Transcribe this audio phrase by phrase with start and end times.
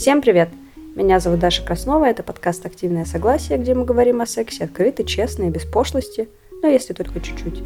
[0.00, 0.48] Всем привет!
[0.96, 5.42] Меня зовут Даша Краснова, это подкаст «Активное согласие», где мы говорим о сексе открыто, честно
[5.42, 6.30] и без пошлости,
[6.62, 7.62] но если только чуть-чуть.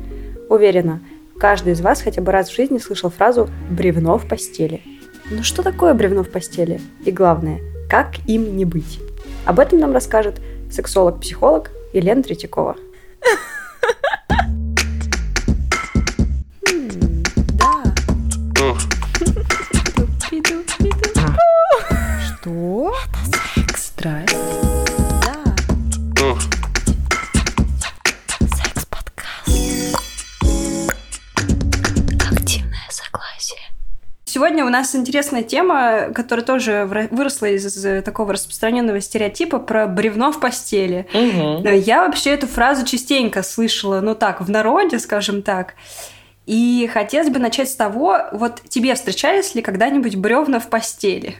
[0.48, 1.00] Уверена,
[1.38, 4.82] каждый из вас хотя бы раз в жизни слышал фразу «бревно в постели».
[5.30, 6.80] Но что такое бревно в постели?
[7.04, 8.98] И главное, как им не быть?
[9.44, 10.40] Об этом нам расскажет
[10.72, 12.74] сексолог-психолог Елена Третьякова.
[22.44, 22.92] Что?
[23.74, 24.36] Здрасте.
[34.26, 40.38] Сегодня у нас интересная тема, которая тоже выросла из такого распространенного стереотипа про бревно в
[40.38, 41.06] постели.
[41.14, 41.66] Угу.
[41.66, 45.76] Я вообще эту фразу частенько слышала, ну так, в народе, скажем так.
[46.44, 51.36] И хотелось бы начать с того, вот тебе встречались ли когда-нибудь бревна в постели?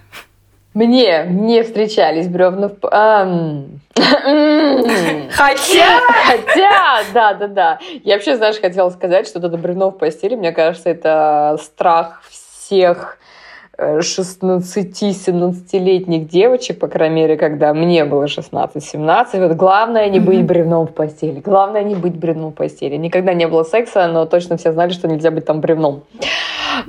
[0.74, 2.80] Мне, мне встречались бревна в...
[5.31, 6.00] Хотя!
[6.27, 7.78] Хотя, да, да, да.
[8.03, 13.19] Я вообще, знаешь, хотела сказать, что это бревно в постели, мне кажется, это страх всех
[13.78, 19.48] 16-17-летних девочек, по крайней мере, когда мне было 16-17.
[19.48, 21.41] Вот главное не быть бревном в постели.
[21.41, 22.97] Главное не быть бревном в постели.
[22.97, 26.05] Никогда не было секса, но точно все знали, что нельзя быть там бревном.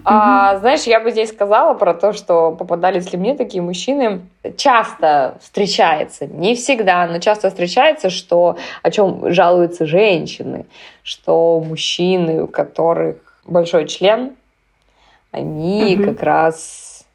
[0.03, 4.22] А, знаешь, я бы здесь сказала про то, что попадались ли мне такие мужчины.
[4.58, 10.66] Часто встречается, не всегда, но часто встречается, что о чем жалуются женщины,
[11.03, 14.36] что мужчины, у которых большой член,
[15.36, 16.05] они угу.
[16.05, 17.05] как раз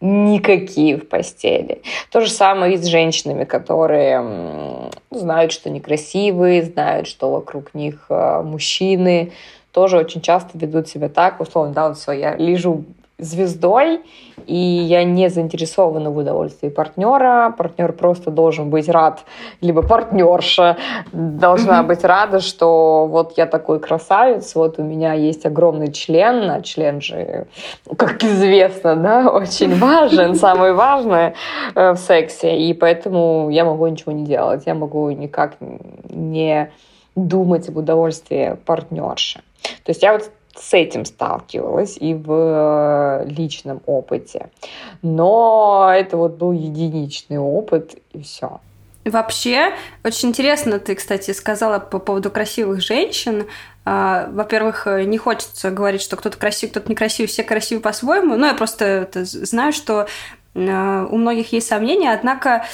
[0.00, 1.82] никакие в постели.
[2.10, 8.42] То же самое и с женщинами, которые знают, что некрасивые, знают, что вокруг них а,
[8.42, 9.32] мужчины,
[9.70, 12.84] тоже очень часто ведут себя так, условно, да, вот все, я лежу
[13.22, 14.02] звездой,
[14.46, 17.54] и я не заинтересована в удовольствии партнера.
[17.56, 19.24] Партнер просто должен быть рад,
[19.60, 20.76] либо партнерша
[21.12, 26.60] должна быть рада, что вот я такой красавец, вот у меня есть огромный член, а
[26.62, 27.46] член же,
[27.96, 31.34] как известно, да, очень важен, самое важное
[31.74, 35.56] э, в сексе, и поэтому я могу ничего не делать, я могу никак
[36.08, 36.70] не
[37.14, 39.40] думать об удовольствии партнерши.
[39.84, 44.50] То есть я вот с этим сталкивалась и в э, личном опыте.
[45.02, 48.60] Но это вот был единичный опыт, и все.
[49.04, 49.72] Вообще,
[50.04, 53.46] очень интересно ты, кстати, сказала по поводу красивых женщин.
[53.84, 58.36] А, во-первых, не хочется говорить, что кто-то красивый, кто-то некрасивый, все красивы по-своему.
[58.36, 60.06] Но я просто знаю, что
[60.54, 62.64] а, у многих есть сомнения, однако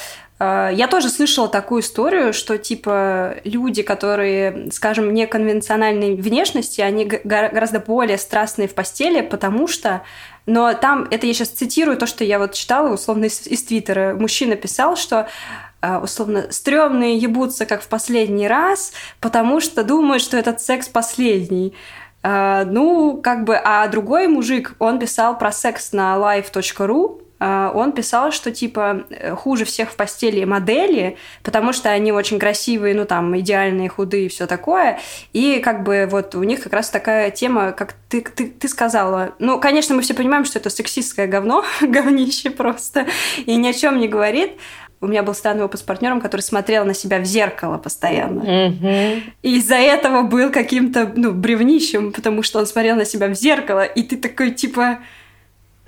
[0.40, 8.18] я тоже слышала такую историю, что типа люди, которые, скажем, неконвенциональной внешности, они гораздо более
[8.18, 10.02] страстные в постели, потому что
[10.46, 14.14] но там, это я сейчас цитирую то, что я вот читала условно из, из Твиттера.
[14.14, 15.28] Мужчина писал, что
[15.82, 21.74] а, условно стрёмные ебутся как в последний раз, потому что думают, что этот секс последний.
[22.20, 28.32] Uh, ну, как бы, а другой мужик, он писал про секс на live.ru, он писал,
[28.32, 33.38] что типа э, хуже всех в постели модели, потому что они очень красивые, ну там
[33.38, 34.98] идеальные, худые и все такое.
[35.32, 39.34] И как бы вот у них как раз такая тема, как ты, ты, ты сказала.
[39.38, 43.06] Ну, конечно, мы все понимаим, что это сексистское говно, говнище просто,
[43.46, 44.52] и ни о чем не говорит.
[45.00, 48.40] У меня был странный опыт с партнером, который смотрел на себя в зеркало постоянно.
[48.40, 49.22] Mm-hmm.
[49.42, 53.84] И из-за этого был каким-то, ну, бревнищем, потому что он смотрел на себя в зеркало,
[53.84, 54.98] и ты такой, типа,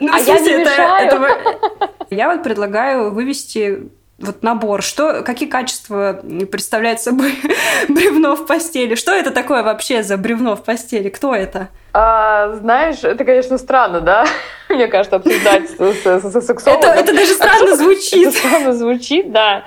[0.00, 1.06] ну, а я не это, мешаю.
[1.06, 1.28] Этого...
[2.10, 3.90] Я вот предлагаю вывести
[4.20, 7.34] вот набор, что, какие качества представляет собой
[7.88, 8.94] бревно в постели?
[8.94, 11.08] Что это такое вообще за бревно в постели?
[11.08, 11.68] Кто это?
[11.92, 14.26] А, знаешь, это, конечно, странно, да?
[14.68, 16.90] Мне кажется, обсуждать с, сексологом.
[16.90, 18.28] Это, это даже странно звучит.
[18.28, 19.64] Это странно звучит, да.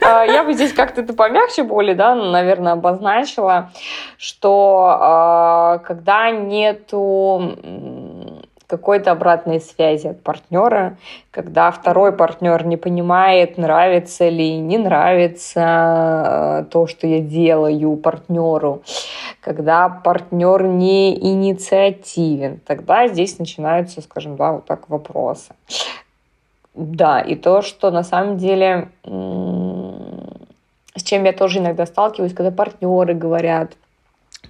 [0.00, 3.70] А, я бы здесь как-то это помягче более, да, наверное, обозначила,
[4.18, 7.56] что а, когда нету
[8.70, 10.96] какой-то обратной связи от партнера,
[11.32, 18.82] когда второй партнер не понимает, нравится ли, не нравится э, то, что я делаю партнеру,
[19.40, 25.52] когда партнер не инициативен, тогда здесь начинаются, скажем, да, вот так вопросы.
[26.74, 33.14] Да, и то, что на самом деле, с чем я тоже иногда сталкиваюсь, когда партнеры
[33.14, 33.72] говорят,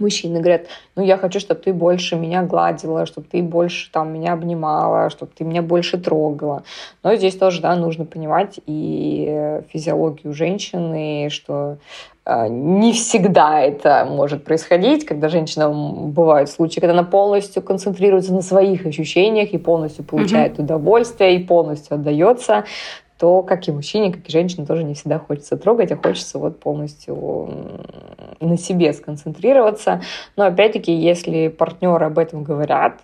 [0.00, 0.66] мужчины говорят,
[0.96, 5.32] ну, я хочу, чтобы ты больше меня гладила, чтобы ты больше там меня обнимала, чтобы
[5.36, 6.62] ты меня больше трогала.
[7.02, 11.76] Но здесь тоже, да, нужно понимать и физиологию женщины, что
[12.24, 18.42] э, не всегда это может происходить, когда женщина, бывают случаи, когда она полностью концентрируется на
[18.42, 20.62] своих ощущениях и полностью получает mm-hmm.
[20.62, 22.64] удовольствие и полностью отдается,
[23.20, 26.58] то как и мужчине, как и женщине тоже не всегда хочется трогать, а хочется вот
[26.58, 27.50] полностью
[28.40, 30.00] на себе сконцентрироваться.
[30.36, 32.94] Но опять-таки, если партнеры об этом говорят,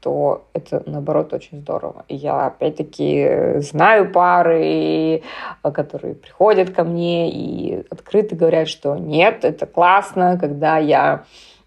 [0.00, 2.04] то это, наоборот, очень здорово.
[2.08, 5.22] Я, опять-таки, знаю пары,
[5.62, 11.24] которые приходят ко мне и открыто говорят, что нет, это классно, когда я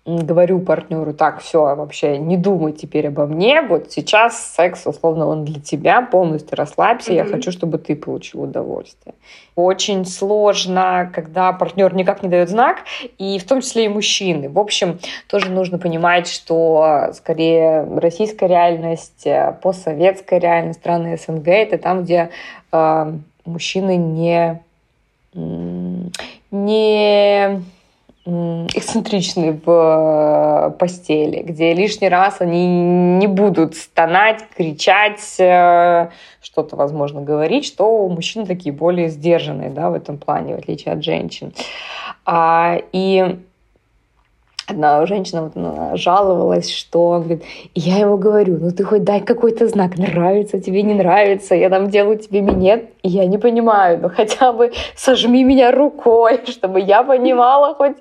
[0.07, 5.43] говорю партнеру, так, все, вообще не думай теперь обо мне, вот сейчас секс, условно, он
[5.43, 7.15] для тебя, полностью расслабься, mm-hmm.
[7.15, 9.15] я хочу, чтобы ты получил удовольствие.
[9.55, 12.77] Очень сложно, когда партнер никак не дает знак,
[13.17, 14.47] и в том числе и мужчины.
[14.49, 21.77] В общем, тоже нужно понимать, что скорее российская реальность, э, постсоветская реальность, страны СНГ, это
[21.77, 22.29] там, где
[22.71, 23.13] э,
[23.45, 24.61] мужчины не
[26.49, 27.61] не
[28.27, 36.09] эксцентричны в э, постели, где лишний раз они не будут стонать, кричать, э,
[36.41, 41.03] что-то, возможно, говорить, что мужчины такие более сдержанные да, в этом плане, в отличие от
[41.03, 41.53] женщин.
[42.25, 43.39] А, и
[44.67, 47.43] одна женщина вот, жаловалась, что говорит,
[47.73, 51.89] я ему говорю, ну ты хоть дай какой-то знак, нравится тебе, не нравится, я там
[51.89, 57.03] делаю тебе минет, и я не понимаю, ну хотя бы сожми меня рукой, чтобы я
[57.03, 57.95] понимала хоть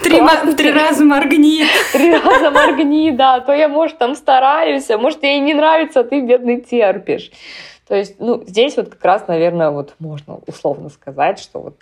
[0.00, 0.20] Три,
[0.56, 1.64] три раза моргни.
[1.92, 3.34] Три раза моргни, да.
[3.34, 7.32] А то я, может, там стараюсь, а может, ей не нравится, а ты, бедный, терпишь.
[7.88, 11.74] То есть, ну, здесь вот как раз, наверное, вот можно условно сказать, что вот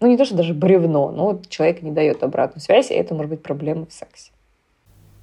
[0.00, 3.30] ну не то, что даже бревно, но человек не дает обратную связь, и это может
[3.30, 4.32] быть проблема в сексе.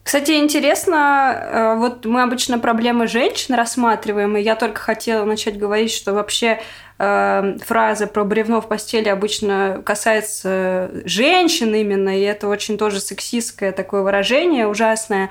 [0.04, 5.92] Кстати, интересно, э, вот мы обычно проблемы женщин рассматриваем, и я только хотела начать говорить,
[5.92, 6.62] что вообще
[6.98, 13.74] э, фраза про бревно в постели обычно касается женщин именно, и это очень тоже сексистское
[13.74, 15.30] такое выражение, ужасное.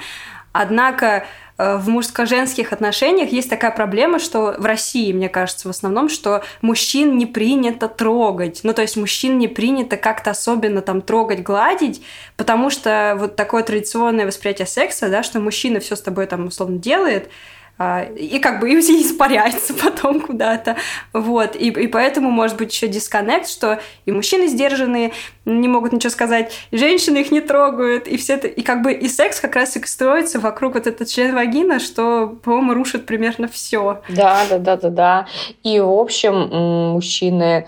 [0.52, 1.22] Однако Э,
[1.58, 7.16] в мужско-женских отношениях есть такая проблема, что в России, мне кажется, в основном, что мужчин
[7.16, 8.60] не принято трогать.
[8.62, 12.02] Ну, то есть мужчин не принято как-то особенно там трогать, гладить,
[12.36, 16.78] потому что вот такое традиционное восприятие секса, да, что мужчина все с тобой там условно
[16.78, 17.30] делает,
[17.78, 20.76] и как бы и испаряется потом куда-то.
[21.12, 21.56] Вот.
[21.56, 25.12] И, и поэтому может быть еще дисконнект, что и мужчины сдержанные,
[25.44, 28.92] не могут ничего сказать, и женщины их не трогают, и все это, и как бы
[28.92, 33.48] и секс как раз и строится вокруг вот этого член вагина, что, по-моему, рушит примерно
[33.48, 34.00] все.
[34.08, 35.26] Да, да, да, да, да.
[35.62, 37.66] И, в общем, мужчины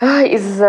[0.00, 0.60] а, из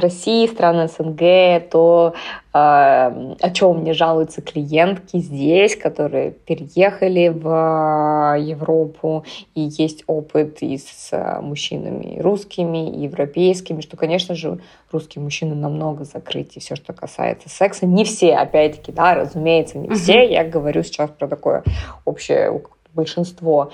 [0.00, 2.14] России, страны СНГ, то
[2.52, 9.24] э, о чем мне жалуются клиентки здесь, которые переехали в э, Европу,
[9.54, 11.10] и есть опыт и с
[11.40, 14.60] мужчинами русскими, и европейскими, что, конечно же,
[14.90, 17.86] русские мужчины намного закрыты, все, что касается секса.
[17.86, 20.30] Не все, опять-таки, да, разумеется, не все.
[20.30, 21.62] Я говорю сейчас про такое
[22.04, 22.50] общее
[22.94, 23.70] большинство.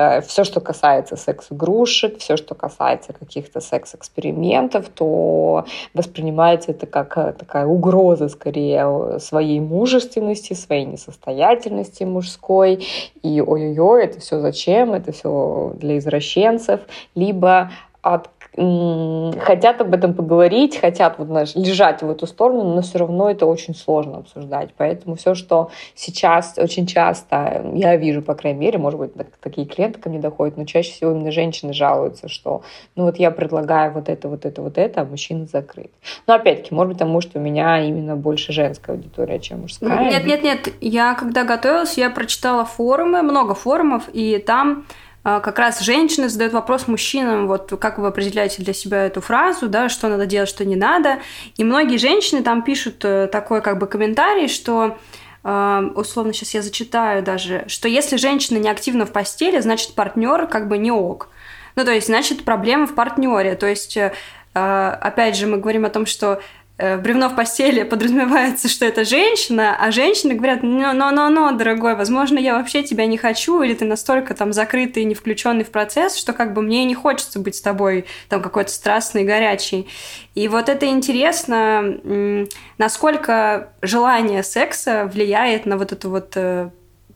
[0.00, 7.32] Э, все, что касается секс-игрушек, все, что касается каких-то секс-экспериментов, то воспринимается это как э,
[7.38, 12.86] такая угроза скорее своей мужественности, своей несостоятельности мужской.
[13.22, 16.80] И ой-ой-ой, это все зачем, это все для извращенцев,
[17.14, 17.70] либо
[18.02, 23.30] от хотят об этом поговорить, хотят вот, знаешь, лежать в эту сторону, но все равно
[23.30, 24.70] это очень сложно обсуждать.
[24.76, 30.00] Поэтому все, что сейчас очень часто я вижу, по крайней мере, может быть, такие клиенты
[30.00, 32.62] ко мне доходят, но чаще всего именно женщины жалуются, что
[32.96, 35.92] ну вот я предлагаю вот это, вот это, вот это, а мужчина закрыт.
[36.26, 40.10] Но опять-таки, может быть, потому что у меня именно больше женская аудитория, чем мужская.
[40.10, 40.68] Нет, нет, нет.
[40.80, 44.84] Я когда готовилась, я прочитала форумы, много форумов, и там а,
[45.22, 49.88] как раз женщины задают вопрос мужчинам, вот как вы определяете для себя эту фразу, да,
[49.88, 51.18] что надо делать, что не надо.
[51.56, 54.98] И многие женщины там пишут э, такой как бы комментарий, что
[55.44, 60.46] э, условно сейчас я зачитаю даже, что если женщина не активна в постели, значит партнер
[60.46, 61.28] как бы не ок.
[61.76, 63.54] Ну, то есть, значит, проблема в партнере.
[63.54, 64.12] То есть, э,
[64.54, 66.40] опять же, мы говорим о том, что
[66.80, 72.82] бревно в постели подразумевается, что это женщина, а женщины говорят, но-но-но, дорогой, возможно, я вообще
[72.82, 76.62] тебя не хочу, или ты настолько там закрытый не включенный в процесс, что как бы
[76.62, 79.88] мне не хочется быть с тобой там какой-то страстный, горячий.
[80.34, 81.98] И вот это интересно,
[82.78, 86.70] насколько желание секса влияет на вот эту вот э,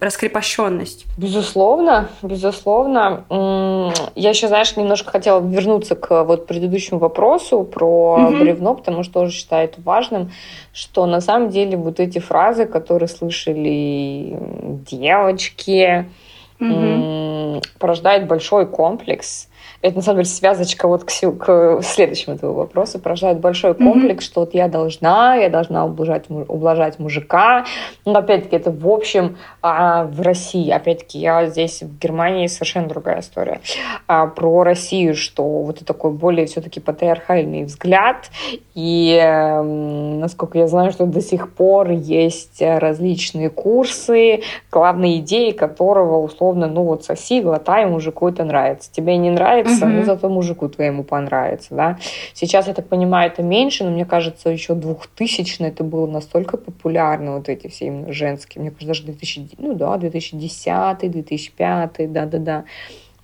[0.05, 1.07] раскрепощенность?
[1.17, 3.25] Безусловно, безусловно.
[4.15, 9.15] Я еще, знаешь, немножко хотела вернуться к вот предыдущему вопросу про mm бревно, потому что
[9.15, 10.31] тоже считаю это важным,
[10.73, 14.39] что на самом деле вот эти фразы, которые слышали
[14.91, 16.09] девочки,
[16.61, 19.49] mm порождают большой комплекс
[19.83, 24.27] это на самом деле связочка вот к, к следующему этого вопроса, порождает большой комплекс, mm-hmm.
[24.27, 27.65] что вот я должна, я должна ублажать, ублажать мужика.
[28.05, 30.71] Но опять-таки это в общем а, в России.
[30.71, 33.61] Опять-таки я здесь в Германии совершенно другая история.
[34.07, 38.31] А, про Россию, что вот это такой более все-таки патриархальный взгляд.
[38.75, 44.43] И э, насколько я знаю, что до сих пор есть различные курсы,
[44.73, 48.93] главные идеи которого условно, ну вот соси, глотай, мужику это нравится.
[48.93, 49.95] Тебе не нравится, понравится, угу.
[49.95, 51.99] ну зато мужику твоему понравится, да.
[52.33, 57.37] Сейчас, я так понимаю, это меньше, но мне кажется, еще 2000 это было настолько популярно,
[57.37, 62.65] вот эти все именно женские, мне кажется, даже 2000, ну да, 2010, 2005, да-да-да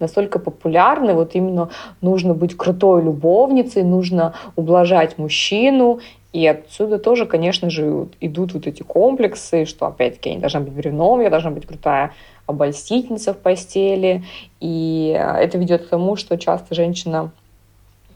[0.00, 6.00] настолько популярны, вот именно нужно быть крутой любовницей, нужно ублажать мужчину,
[6.32, 10.72] и отсюда тоже, конечно же, идут вот эти комплексы, что, опять-таки, я не должна быть
[10.72, 12.12] бревном, я должна быть крутая
[12.46, 14.24] обольстительница в постели.
[14.60, 17.32] И э, это ведет к тому, что часто женщина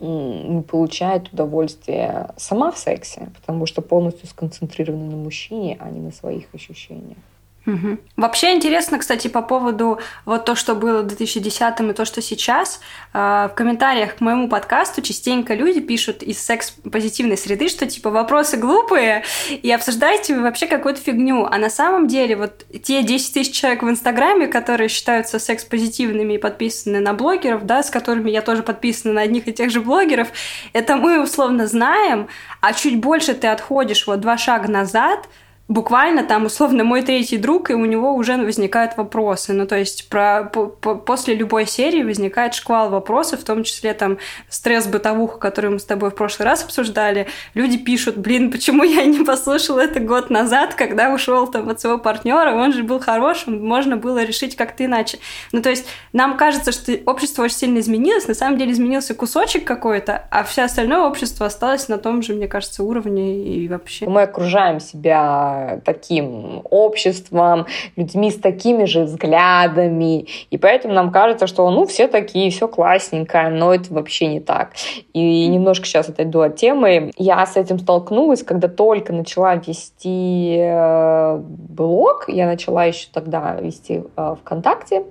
[0.00, 6.10] не получает удовольствие сама в сексе, потому что полностью сконцентрирована на мужчине, а не на
[6.10, 7.16] своих ощущениях.
[7.66, 7.98] Угу.
[8.16, 12.80] Вообще интересно, кстати, по поводу вот то, что было в 2010 и то, что сейчас.
[13.14, 18.58] Э, в комментариях к моему подкасту частенько люди пишут из секс-позитивной среды, что типа вопросы
[18.58, 21.46] глупые и обсуждаете вы вообще какую-то фигню.
[21.50, 26.38] А на самом деле вот те 10 тысяч человек в Инстаграме, которые считаются секс-позитивными и
[26.38, 30.28] подписаны на блогеров, да, с которыми я тоже подписана на одних и тех же блогеров,
[30.74, 32.28] это мы условно знаем,
[32.60, 35.26] а чуть больше ты отходишь вот два шага назад–
[35.68, 39.52] буквально там условно мой третий друг, и у него уже возникают вопросы.
[39.52, 43.94] Ну, то есть про, по, по, после любой серии возникает шквал вопросов, в том числе
[43.94, 44.18] там
[44.50, 47.28] стресс-бытовуха, которую мы с тобой в прошлый раз обсуждали.
[47.54, 51.98] Люди пишут, блин, почему я не послушал это год назад, когда ушел там от своего
[51.98, 55.18] партнера, он же был хорошим, можно было решить как-то иначе.
[55.52, 59.64] Ну, то есть нам кажется, что общество очень сильно изменилось, на самом деле изменился кусочек
[59.64, 64.06] какой-то, а все остальное общество осталось на том же, мне кажется, уровне и вообще.
[64.06, 65.53] Мы окружаем себя
[65.84, 70.26] таким обществом, людьми с такими же взглядами.
[70.50, 74.72] И поэтому нам кажется, что ну все такие, все классненько, но это вообще не так.
[75.12, 77.12] И немножко сейчас отойду от темы.
[77.16, 82.24] Я с этим столкнулась, когда только начала вести э, блог.
[82.28, 85.04] Я начала еще тогда вести э, ВКонтакте.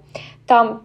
[0.47, 0.83] Там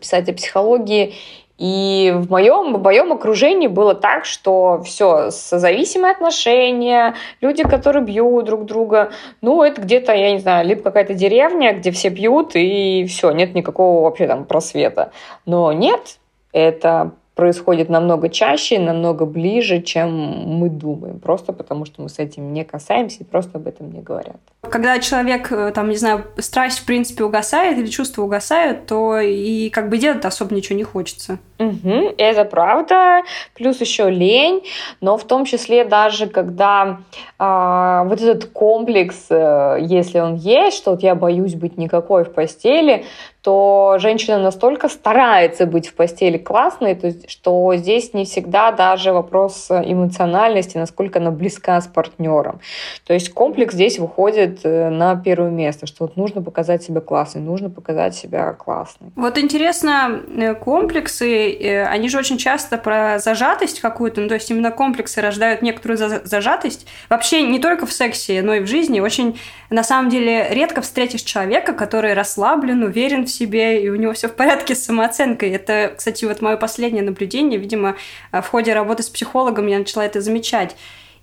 [0.00, 1.14] писать о психологии.
[1.60, 8.46] И в моем, в моем окружении было так, что все, созависимые отношения, люди, которые бьют
[8.46, 9.10] друг друга,
[9.42, 13.54] ну, это где-то, я не знаю, либо какая-то деревня, где все пьют, и все, нет
[13.54, 15.12] никакого вообще там просвета.
[15.44, 16.18] Но нет,
[16.52, 22.52] это происходит намного чаще, намного ближе, чем мы думаем, просто потому что мы с этим
[22.52, 24.36] не касаемся и просто об этом не говорят.
[24.60, 29.70] Когда человек, э, там, не знаю, страсть в принципе угасает или чувства угасают, то и
[29.70, 31.38] как бы делать особо ничего не хочется.
[31.58, 33.22] Угу, это правда.
[33.54, 34.62] Плюс еще лень,
[35.00, 36.98] но в том числе даже когда
[37.38, 42.34] э, вот этот комплекс, э, если он есть, что вот я боюсь быть никакой в
[42.34, 43.06] постели,
[43.42, 49.12] то женщина настолько старается быть в постели классной, то есть, что здесь не всегда даже
[49.12, 52.60] вопрос эмоциональности, насколько она близка с партнером.
[53.06, 57.40] То есть комплекс здесь выходит э, на первое место, что вот нужно показать себя классной,
[57.40, 59.10] нужно показать себя классной.
[59.16, 64.50] Вот интересно, э, комплексы, э, они же очень часто про зажатость какую-то, ну, то есть
[64.50, 66.86] именно комплексы рождают некоторую зажатость.
[67.08, 69.00] Вообще не только в сексе, но и в жизни.
[69.00, 69.38] Очень,
[69.70, 74.28] на самом деле, редко встретишь человека, который расслаблен, уверен в себе, и у него все
[74.28, 75.50] в порядке с самооценкой.
[75.50, 77.58] Это, кстати, вот мое последнее наблюдение.
[77.58, 77.96] Видимо,
[78.32, 80.76] в ходе работы с психологом я начала это замечать.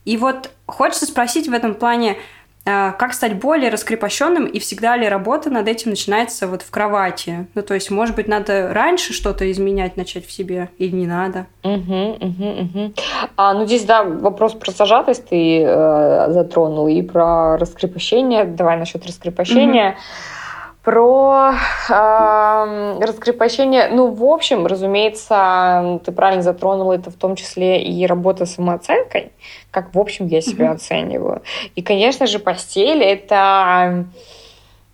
[0.05, 2.17] И вот хочется спросить в этом плане,
[2.69, 7.47] а, как стать более раскрепощенным и всегда ли работа над этим начинается вот в кровати?
[7.55, 11.47] Ну, то есть, может быть, надо раньше что-то изменять, начать в себе или не надо?
[11.63, 12.93] Угу, угу, угу.
[13.37, 18.43] А, ну, здесь, да, вопрос про зажатость ты э, затронул и про раскрепощение.
[18.43, 19.91] Давай насчет раскрепощения.
[19.91, 19.97] Угу.
[20.88, 21.51] Про
[21.89, 28.46] э, раскрепощение, ну, в общем, разумеется, ты правильно затронула это в том числе и работа
[28.46, 29.34] с самооценкой,
[29.70, 30.75] как, в общем, я себя mm-hmm.
[30.75, 31.41] оцениваю.
[31.75, 34.06] И, конечно же, постель— это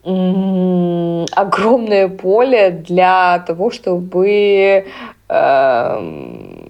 [0.03, 4.87] огромное поле для того, чтобы
[5.29, 6.62] э,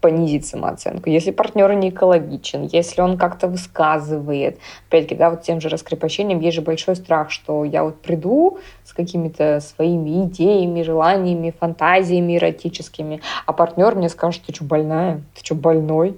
[0.00, 4.58] понизить самооценку, если партнер не экологичен, если он как-то высказывает.
[4.88, 8.92] Опять-таки, да, вот тем же раскрепощением есть же большой страх, что я вот приду с
[8.92, 15.22] какими-то своими идеями, желаниями, фантазиями эротическими, а партнер мне скажет, ты что, больная?
[15.34, 16.16] Ты что, больной?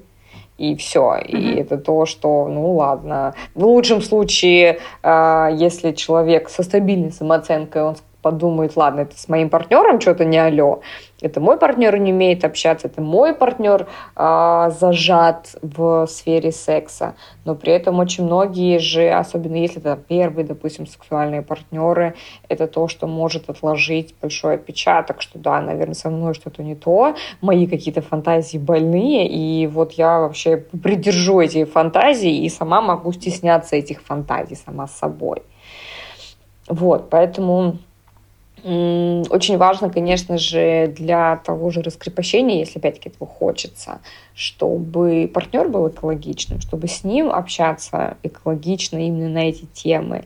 [0.59, 1.01] и все.
[1.01, 1.27] Mm-hmm.
[1.29, 3.35] И это то, что, ну ладно.
[3.55, 9.51] В лучшем случае, э, если человек со стабильной самооценкой, он подумает, ладно, это с моим
[9.51, 10.81] партнером что-то не алё,
[11.23, 13.87] это мой партнер не умеет общаться, это мой партнер
[14.17, 17.15] э, зажат в сфере секса,
[17.45, 22.15] но при этом очень многие же, особенно если это первые, допустим, сексуальные партнеры,
[22.49, 27.15] это то, что может отложить большой отпечаток, что да, наверное, со мной что-то не то,
[27.41, 33.77] мои какие-то фантазии больные, и вот я вообще придержу эти фантазии и сама могу стесняться
[33.77, 35.43] этих фантазий сама с собой.
[36.69, 37.79] Вот, поэтому
[38.65, 44.01] очень важно, конечно же, для того же раскрепощения, если опять-таки этого хочется,
[44.35, 50.25] чтобы партнер был экологичным, чтобы с ним общаться экологично именно на эти темы.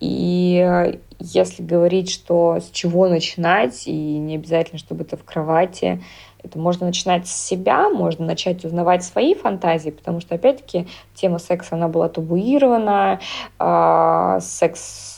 [0.00, 6.02] И если говорить, что с чего начинать, и не обязательно, чтобы это в кровати,
[6.42, 11.74] это можно начинать с себя, можно начать узнавать свои фантазии, потому что, опять-таки, тема секса,
[11.74, 13.20] она была табуирована,
[13.58, 15.15] э, секс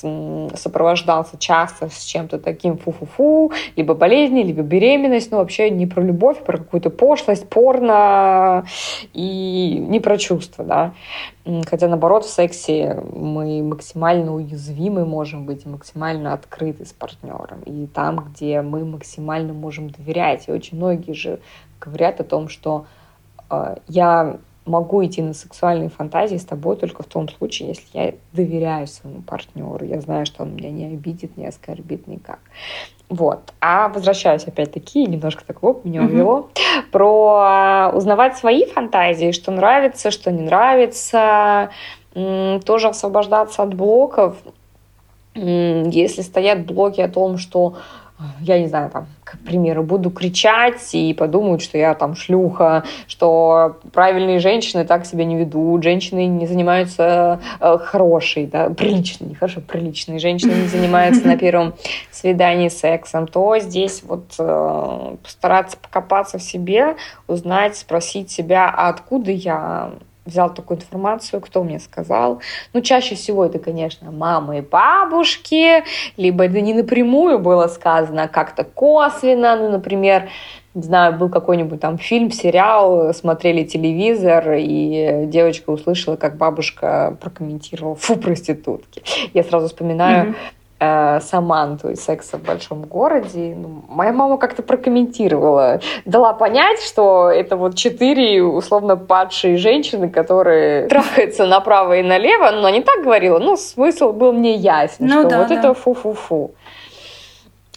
[0.00, 6.38] сопровождался часто с чем-то таким фу-фу-фу, либо болезни, либо беременность, но вообще не про любовь,
[6.40, 8.64] а про какую-то пошлость, порно
[9.12, 10.92] и не про чувства, да.
[11.66, 17.62] Хотя, наоборот, в сексе мы максимально уязвимы можем быть максимально открыты с партнером.
[17.64, 20.48] И там, где мы максимально можем доверять.
[20.48, 21.40] И очень многие же
[21.80, 22.84] говорят о том, что
[23.50, 28.14] э, я могу идти на сексуальные фантазии с тобой только в том случае, если я
[28.32, 32.40] доверяю своему партнеру, я знаю, что он меня не обидит, не оскорбит никак.
[33.08, 33.54] Вот.
[33.60, 36.90] А возвращаюсь опять-таки, немножко так вот меня увело, mm-hmm.
[36.92, 41.70] про а, узнавать свои фантазии, что нравится, что не нравится,
[42.12, 44.36] тоже освобождаться от блоков.
[45.34, 47.76] Если стоят блоки о том, что
[48.40, 53.78] я не знаю, там, к примеру, буду кричать и подумают, что я там шлюха, что
[53.92, 59.60] правильные женщины так себя не ведут, женщины не занимаются э, хорошей, да, приличной, не хорошо,
[59.60, 61.74] приличные женщины не занимаются на первом
[62.10, 66.96] свидании сексом, то здесь вот э, постараться покопаться в себе,
[67.28, 69.92] узнать, спросить себя, а откуда я
[70.28, 72.40] взял такую информацию, кто мне сказал.
[72.72, 75.84] Ну, чаще всего это, конечно, мамы и бабушки,
[76.16, 80.28] либо это не напрямую было сказано, а как-то косвенно, ну, например,
[80.74, 87.96] не знаю, был какой-нибудь там фильм, сериал, смотрели телевизор, и девочка услышала, как бабушка прокомментировала
[87.96, 89.02] «фу, проститутки».
[89.34, 93.54] Я сразу вспоминаю mm-hmm э, Саманту из «Секса в большом городе».
[93.56, 100.86] Ну, моя мама как-то прокомментировала, дала понять, что это вот четыре условно падшие женщины, которые
[100.88, 105.28] трахаются направо и налево, но не так говорила, но смысл был мне ясен, ну, что
[105.28, 105.54] да, вот да.
[105.54, 106.52] это фу-фу-фу.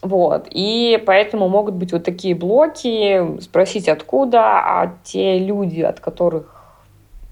[0.02, 6.61] Вот, и поэтому могут быть вот такие блоки, спросить откуда, а те люди, от которых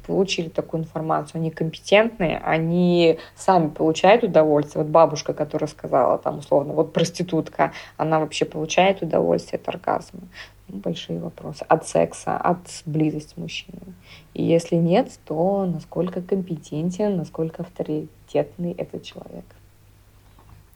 [0.09, 4.83] получили такую информацию, они компетентные, они сами получают удовольствие.
[4.83, 10.21] Вот бабушка, которая сказала там условно, вот проститутка, она вообще получает удовольствие от оргазма.
[10.67, 11.63] Ну, большие вопросы.
[11.67, 13.93] От секса, от близости с мужчиной.
[14.33, 19.45] И если нет, то насколько компетентен, насколько авторитетный этот человек.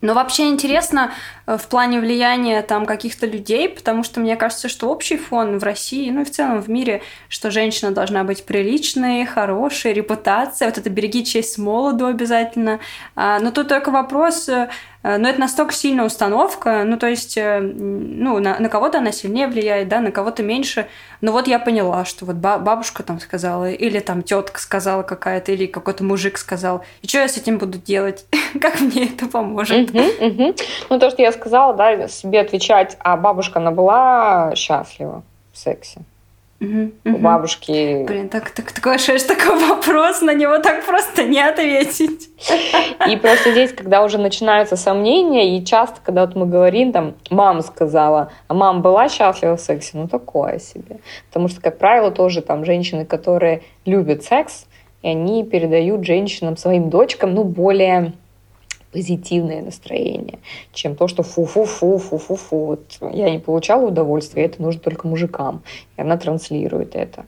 [0.03, 1.13] Но вообще интересно
[1.47, 5.63] э, в плане влияния там каких-то людей, потому что мне кажется, что общий фон в
[5.63, 10.77] России, ну и в целом в мире, что женщина должна быть приличной, хорошей, репутация, вот
[10.77, 12.81] это береги честь с молоду обязательно.
[13.15, 14.67] А, но тут только вопрос, э,
[15.03, 19.47] но это настолько сильная установка, ну, то есть, э, ну, на, на кого-то она сильнее
[19.47, 20.87] влияет, да, на кого-то меньше.
[21.19, 25.65] Но вот я поняла, что вот бабушка там сказала, или там тетка сказала какая-то, или
[25.65, 26.85] какой-то мужик сказал.
[27.01, 28.25] И что я с этим буду делать?
[28.61, 29.91] как мне это поможет?
[30.89, 36.01] Ну, то, что я сказала, да, себе отвечать, а бабушка, она была счастлива в сексе.
[36.63, 38.05] Угу, у бабушки.
[38.07, 42.29] Блин, так, так, такой, что такой вопрос, на него так просто не ответить.
[43.07, 47.61] И просто здесь, когда уже начинаются сомнения, и часто, когда вот мы говорим, там, мама
[47.61, 50.99] сказала, а мама была счастлива в сексе, ну такое себе.
[51.27, 54.65] Потому что, как правило, тоже там женщины, которые любят секс,
[55.01, 58.13] и они передают женщинам, своим дочкам, ну, более
[58.93, 60.39] позитивное настроение,
[60.71, 62.57] чем то, что фу-фу-фу, фу-фу-фу.
[62.57, 65.63] Вот я не получала удовольствия, это нужно только мужикам.
[65.97, 67.25] И она транслирует это.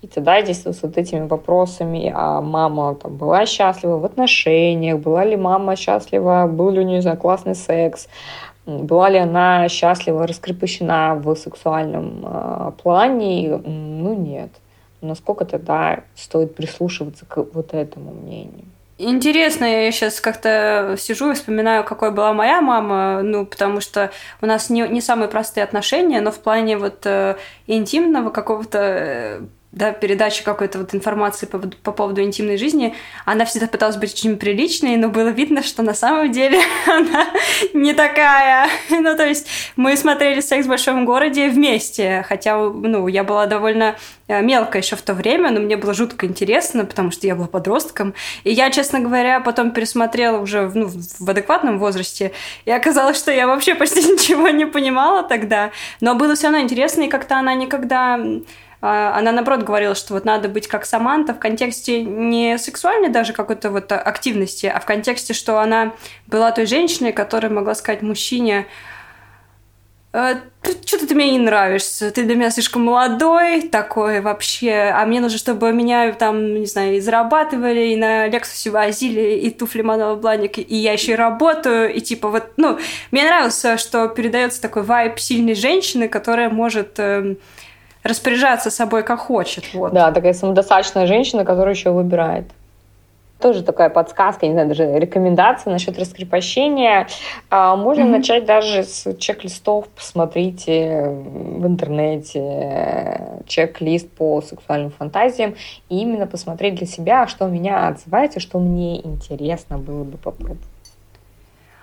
[0.00, 5.24] И тогда здесь с вот этими вопросами, а мама там, была счастлива в отношениях, была
[5.24, 8.08] ли мама счастлива, был ли у нее, классный секс,
[8.68, 13.56] Была ли она счастлива, раскрепощена в сексуальном э, плане?
[13.56, 14.50] Ну, нет.
[15.00, 18.66] Насколько тогда стоит прислушиваться к вот этому мнению?
[19.00, 24.46] Интересно, я сейчас как-то сижу и вспоминаю, какой была моя мама, ну, потому что у
[24.46, 27.36] нас не, не самые простые отношения, но в плане вот э,
[27.68, 32.94] интимного какого-то э, да, передачи какой-то вот информации по, по поводу интимной жизни,
[33.26, 37.26] она всегда пыталась быть очень приличной, но было видно, что на самом деле она
[37.74, 38.68] не такая.
[38.90, 43.96] ну, то есть мы смотрели «Секс в большом городе» вместе, хотя, ну, я была довольно
[44.26, 47.46] э, мелкая еще в то время, но мне было жутко интересно, потому что я была
[47.46, 48.14] подростком.
[48.44, 52.32] И я, честно говоря, потом пересмотрела уже ну, в адекватном возрасте,
[52.64, 55.72] и оказалось, что я вообще почти ничего не понимала тогда.
[56.00, 58.18] Но было все равно интересно, и как-то она никогда
[58.80, 63.70] она, наоборот, говорила, что вот надо быть как Саманта в контексте не сексуальной даже какой-то
[63.70, 65.92] вот активности, а в контексте, что она
[66.26, 68.66] была той женщиной, которая могла сказать мужчине,
[70.12, 70.36] «Э,
[70.86, 75.38] что-то ты мне не нравишься, ты для меня слишком молодой такой вообще, а мне нужно,
[75.38, 80.58] чтобы меня там, не знаю, и зарабатывали, и на Лексусе возили, и туфли Манова Бланик,
[80.58, 82.78] и я еще и работаю, и типа вот, ну,
[83.10, 87.38] мне нравилось, что передается такой вайб сильной женщины, которая может эм,
[88.02, 89.64] распоряжаться собой как хочет.
[89.74, 89.92] Вот.
[89.92, 92.44] Да, такая самодостаточная женщина, которая еще выбирает.
[93.40, 97.06] Тоже такая подсказка, не знаю, даже рекомендация насчет раскрепощения.
[97.50, 98.16] А, можно mm-hmm.
[98.16, 99.86] начать даже с чек-листов.
[99.94, 105.54] Посмотрите в интернете чек-лист по сексуальным фантазиям
[105.88, 110.58] и именно посмотреть для себя, что меня отзывается, что мне интересно было бы попробовать.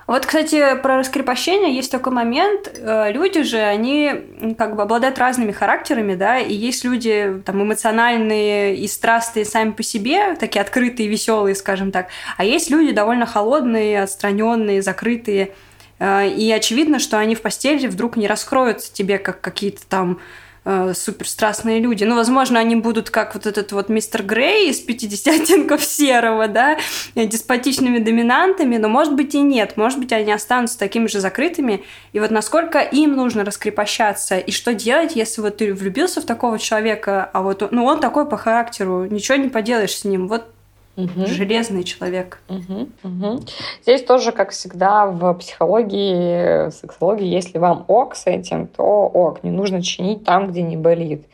[0.08, 2.72] Вот, кстати, про раскрепощение есть такой момент.
[2.78, 8.76] Э, люди же, они как бы обладают разными характерами, да, и есть люди там эмоциональные
[8.76, 14.04] и страстные сами по себе, такие открытые, веселые, скажем так, а есть люди довольно холодные,
[14.04, 15.54] отстраненные, закрытые.
[15.98, 20.20] Э, и очевидно, что они в постели вдруг не раскроются тебе как какие-то там
[20.66, 22.04] э, суперстрастные люди.
[22.04, 26.78] Ну, возможно, они будут как вот этот вот мистер Грей из 50 оттенков серого, да,
[27.16, 29.78] деспотичными доминантами, но, может быть, и нет.
[29.78, 31.84] Может быть, они останутся такими же закрытыми.
[32.14, 36.60] И вот насколько им нужно раскрепощаться, и что делать, если вот ты влюбился в такого
[36.60, 40.28] человека, а вот, ну, он такой по характеру, ничего не поделаешь с ним.
[40.28, 40.55] Вот
[40.98, 41.26] Угу.
[41.28, 42.42] Железный человек.
[42.48, 43.40] Угу, угу.
[43.82, 49.44] Здесь тоже, как всегда, в психологии, в сексологии, если вам ок с этим, то ок.
[49.44, 51.26] Не нужно чинить там, где не болит.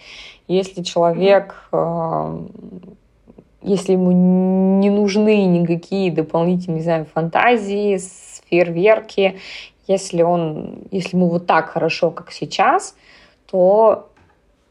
[0.47, 2.39] Если человек, э,
[3.62, 4.12] если ему
[4.80, 8.00] не нужны никакие дополнительные, не знаю, фантазии,
[8.50, 9.39] фейерверки,
[9.88, 12.95] если он, если ему вот так хорошо, как сейчас,
[13.50, 14.10] то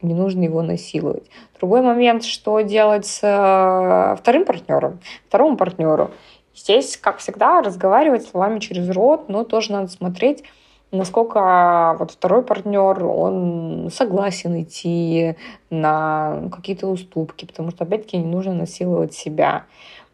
[0.02, 1.24] не нужно его насиловать.
[1.60, 6.10] Другой момент, что делать с э, вторым партнером, второму партнеру.
[6.54, 10.42] Здесь, как всегда, разговаривать словами через рот, но тоже надо смотреть,
[10.90, 15.36] насколько вот второй партнер, он согласен идти
[15.68, 19.64] на какие-то уступки, потому что, опять-таки, не нужно насиловать себя.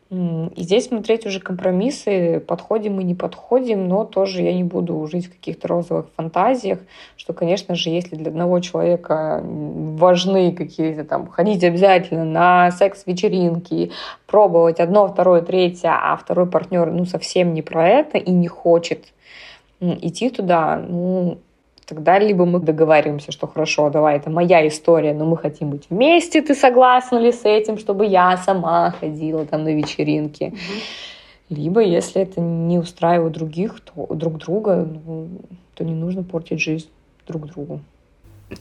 [0.08, 5.26] И здесь смотреть уже компромиссы, подходим мы, не подходим, но тоже я не буду жить
[5.26, 6.78] в каких-то розовых фантазиях,
[7.16, 13.90] что, конечно же, если для одного человека важны какие-то там, ходить обязательно на секс-вечеринки,
[14.28, 19.12] пробовать одно, второе, третье, а второй партнер, ну, совсем не про это и не хочет
[19.80, 21.38] идти туда, ну,
[21.86, 26.42] Тогда либо мы договариваемся, что хорошо, давай, это моя история, но мы хотим быть вместе,
[26.42, 30.52] ты согласна ли с этим, чтобы я сама ходила там на вечеринки.
[31.48, 35.28] Либо, если это не устраивает других, то друг друга, ну,
[35.74, 36.88] то не нужно портить жизнь
[37.24, 37.80] друг другу.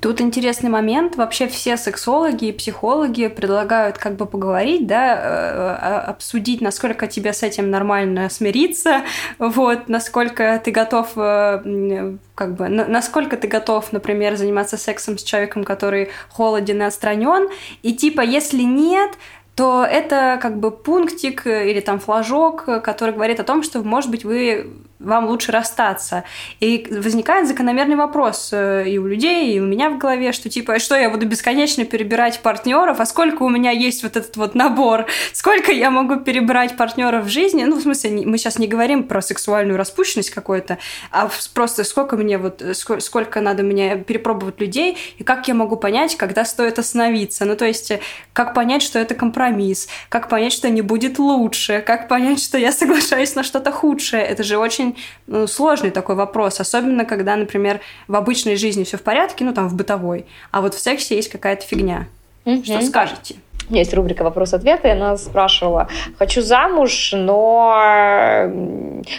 [0.02, 1.16] Тут интересный момент.
[1.16, 7.44] Вообще все сексологи и психологи предлагают как бы поговорить, да, э, обсудить, насколько тебе с
[7.44, 9.04] этим нормально смириться,
[9.38, 15.64] вот, насколько ты готов, э, как бы, насколько ты готов, например, заниматься сексом с человеком,
[15.64, 17.48] который холоден и отстранен,
[17.84, 19.12] и типа, если нет,
[19.54, 24.26] то это как бы пунктик или там флажок, который говорит о том, что, может быть,
[24.26, 24.68] вы
[25.00, 26.24] вам лучше расстаться.
[26.60, 30.80] И возникает закономерный вопрос э, и у людей, и у меня в голове, что типа,
[30.80, 35.06] что я буду бесконечно перебирать партнеров, а сколько у меня есть вот этот вот набор,
[35.34, 39.22] сколько я могу перебирать партнеров в жизни, ну, в смысле, мы сейчас не говорим про
[39.22, 40.78] сексуальную распущенность какую-то,
[41.12, 45.76] а просто сколько мне вот, э, сколько надо мне перепробовать людей, и как я могу
[45.76, 47.44] понять, когда стоит остановиться.
[47.44, 48.00] Ну, то есть, э,
[48.32, 52.72] как понять, что это компромисс, как понять, что не будет лучше, как понять, что я
[52.72, 54.24] соглашаюсь на что-то худшее.
[54.24, 58.98] Это же очень очень ну, сложный такой вопрос, особенно когда, например, в обычной жизни все
[58.98, 62.08] в порядке, ну там в бытовой, а вот в сексе есть какая-то фигня.
[62.46, 62.64] Mm-hmm.
[62.64, 63.36] Что скажете?
[63.68, 65.88] у меня есть рубрика «Вопрос-ответ», и она спрашивала,
[66.20, 67.74] хочу замуж, но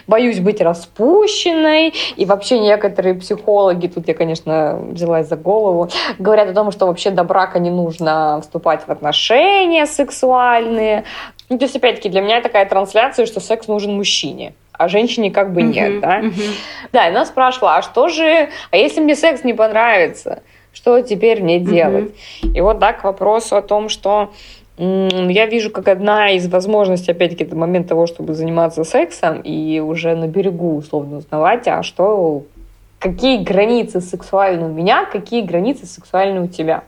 [0.07, 6.55] боюсь быть распущенной, и вообще некоторые психологи, тут я, конечно, взялась за голову, говорят о
[6.55, 11.05] том, что вообще до брака не нужно вступать в отношения сексуальные.
[11.49, 15.53] Ну, то есть, опять-таки, для меня такая трансляция, что секс нужен мужчине а женщине как
[15.53, 16.21] бы нет, uh-huh, да?
[16.21, 16.51] Uh-huh.
[16.93, 20.43] Да, и она спрашивала, а что же, а если мне секс не понравится?
[20.77, 22.13] что теперь мне делать?
[22.43, 22.53] Mm-hmm.
[22.55, 24.33] И вот так к вопросу о том, что
[24.79, 30.15] я вижу как одна из возможностей, опять-таки, это момент того, чтобы заниматься сексом и уже
[30.15, 32.45] на берегу условно узнавать, а что,
[32.99, 36.85] какие границы сексуальны у меня, какие границы сексуальны у тебя.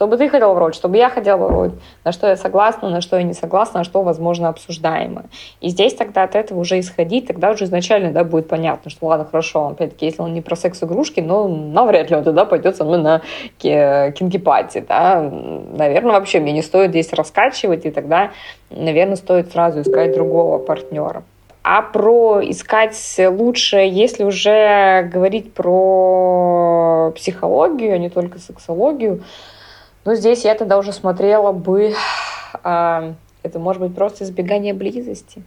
[0.00, 1.72] Что бы ты хотел в роль, чтобы я хотела в роль,
[2.04, 5.24] на что я согласна, на что я не согласна, на что, возможно, обсуждаемо.
[5.60, 9.26] И здесь тогда от этого уже исходить, тогда уже изначально да, будет понятно, что ладно,
[9.26, 12.96] хорошо, опять-таки, если он не про секс-игрушки, ну, навряд ли он тогда пойдет со мной
[12.96, 13.20] на
[13.58, 15.20] кинки-пати, да.
[15.20, 18.30] Наверное, вообще мне не стоит здесь раскачивать, и тогда,
[18.70, 21.24] наверное, стоит сразу искать другого партнера.
[21.62, 29.22] А про искать лучше, если уже говорить про психологию, а не только сексологию,
[30.04, 31.94] ну, здесь я тогда уже смотрела бы,
[32.62, 35.42] а, это может быть просто избегание близости.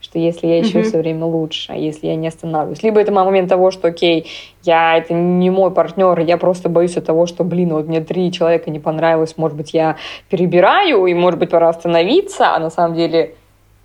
[0.00, 0.82] Что если я ищу mm-hmm.
[0.82, 2.82] все время лучше, а если я не останавливаюсь.
[2.82, 4.26] Либо это момент того, что, окей,
[4.62, 8.30] я это не мой партнер, я просто боюсь от того, что, блин, вот мне три
[8.30, 9.96] человека не понравилось, может быть, я
[10.28, 13.34] перебираю, и, может быть, пора остановиться, а на самом деле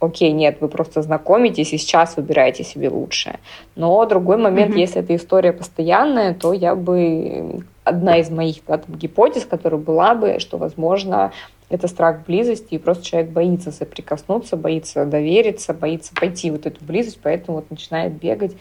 [0.01, 3.39] окей, нет, вы просто знакомитесь и сейчас выбираете себе лучшее.
[3.75, 4.79] Но другой момент, mm-hmm.
[4.79, 10.15] если эта история постоянная, то я бы одна из моих да, там, гипотез, которая была
[10.15, 11.32] бы, что, возможно,
[11.69, 17.19] это страх близости, и просто человек боится соприкоснуться, боится довериться, боится пойти вот эту близость,
[17.21, 18.56] поэтому вот начинает бегать,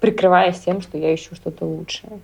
[0.00, 2.20] прикрываясь тем, что я ищу что-то лучшее.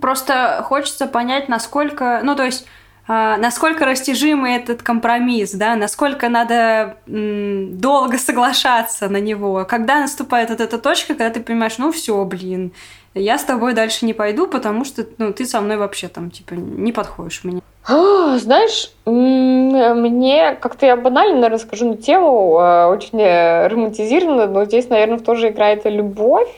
[0.00, 2.66] Просто хочется понять, насколько, ну то есть
[3.12, 10.60] а, насколько растяжимый этот компромисс, да, насколько надо долго соглашаться на него, когда наступает вот
[10.60, 12.72] эта точка, когда ты понимаешь, ну все, блин,
[13.14, 16.54] я с тобой дальше не пойду, потому что ну, ты со мной вообще там, типа,
[16.54, 17.60] не подходишь мне.
[17.86, 25.18] Знаешь, мне как-то я банально расскажу на тему, а, очень э, романтизированно, но здесь, наверное,
[25.18, 26.50] тоже играет любовь,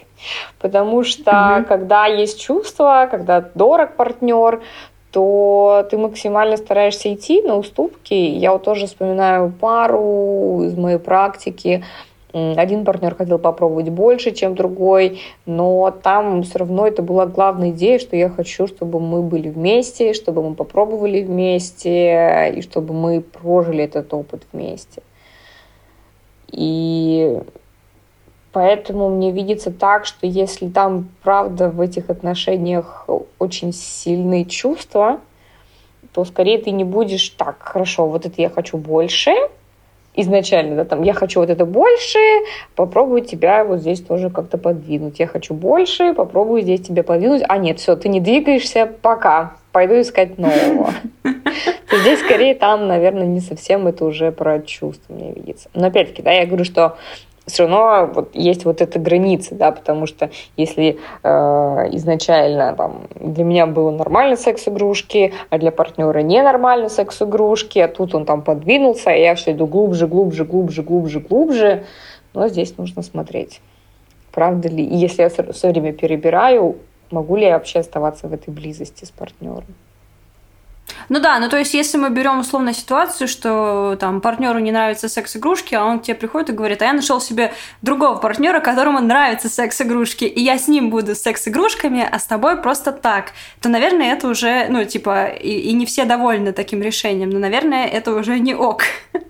[0.58, 1.64] потому что mm-hmm.
[1.64, 4.60] когда есть чувства, когда дорог партнер,
[5.12, 8.14] то ты максимально стараешься идти на уступки.
[8.14, 11.84] Я вот тоже вспоминаю пару из моей практики.
[12.32, 17.98] Один партнер хотел попробовать больше, чем другой, но там все равно это была главная идея,
[17.98, 23.84] что я хочу, чтобы мы были вместе, чтобы мы попробовали вместе и чтобы мы прожили
[23.84, 25.02] этот опыт вместе.
[26.50, 27.38] И
[28.52, 35.20] Поэтому мне видится так, что если там, правда, в этих отношениях очень сильные чувства,
[36.12, 39.30] то скорее ты не будешь так, хорошо, вот это я хочу больше,
[40.14, 42.18] изначально, да, там, я хочу вот это больше,
[42.74, 45.18] попробую тебя вот здесь тоже как-то подвинуть.
[45.18, 47.42] Я хочу больше, попробую здесь тебя подвинуть.
[47.48, 50.90] А нет, все, ты не двигаешься, пока, пойду искать нового.
[51.90, 55.68] Здесь скорее там, наверное, не совсем это уже про чувства мне видится.
[55.74, 56.96] Но опять-таки, да, я говорю, что
[57.46, 61.28] все равно вот есть вот эта граница, да, потому что если э,
[61.92, 68.24] изначально там, для меня было нормально секс-игрушки, а для партнера ненормально секс-игрушки, а тут он
[68.24, 71.84] там подвинулся, а я все иду глубже, глубже, глубже, глубже, глубже,
[72.32, 73.60] но здесь нужно смотреть,
[74.30, 76.76] правда ли, и если я все время перебираю,
[77.10, 79.64] могу ли я вообще оставаться в этой близости с партнером.
[81.08, 85.08] Ну да, ну то есть, если мы берем условно ситуацию, что там партнеру не нравятся
[85.08, 87.52] секс-игрушки, а он к тебе приходит и говорит, а я нашел себе
[87.82, 92.92] другого партнера, которому нравятся секс-игрушки, и я с ним буду секс-игрушками, а с тобой просто
[92.92, 97.38] так, то, наверное, это уже, ну, типа, и, и не все довольны таким решением, но,
[97.38, 98.84] наверное, это уже не ок.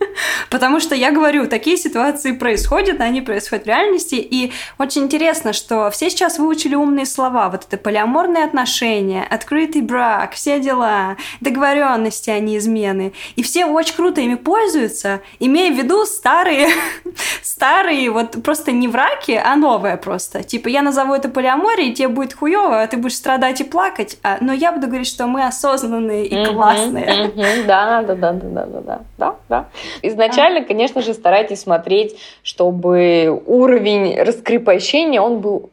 [0.50, 5.90] Потому что я говорю, такие ситуации происходят, они происходят в реальности, и очень интересно, что
[5.90, 11.16] все сейчас выучили умные слова, вот это полиаморные отношения, открытый брак, все дела,
[11.52, 13.12] договоренности, а не измены.
[13.36, 16.68] И все очень круто ими пользуются, имея в виду старые,
[17.42, 20.42] старые, вот просто не враки, а новые просто.
[20.42, 24.38] Типа, я назову это полиаморией, тебе будет хуево, а ты будешь страдать и плакать, а,
[24.40, 27.32] но я буду говорить, что мы осознанные и классные.
[27.66, 29.68] Да, да, да, да, да, да, да, да.
[30.02, 35.70] Изначально, конечно же, старайтесь смотреть, чтобы уровень раскрепощения, он был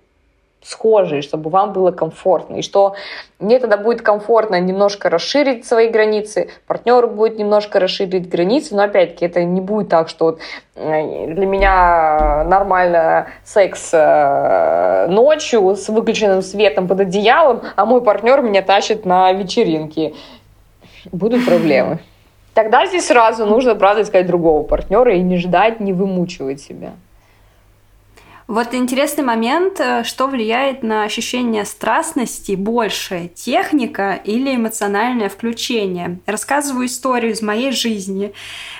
[0.61, 2.57] схожие, чтобы вам было комфортно.
[2.57, 2.95] И что
[3.39, 9.25] мне тогда будет комфортно немножко расширить свои границы, партнеру будет немножко расширить границы, но опять-таки
[9.25, 10.39] это не будет так, что вот
[10.75, 18.41] э, для меня нормально секс э, ночью с выключенным светом под одеялом, а мой партнер
[18.41, 20.13] меня тащит на вечеринки.
[21.11, 21.99] Будут проблемы.
[22.53, 26.91] Тогда здесь сразу нужно, правда, искать другого партнера и не ждать, не вымучивать себя.
[28.49, 36.17] Вот интересный момент, э, что влияет на ощущение страстности больше, техника или эмоциональное включение.
[36.25, 38.33] Рассказываю историю из моей жизни.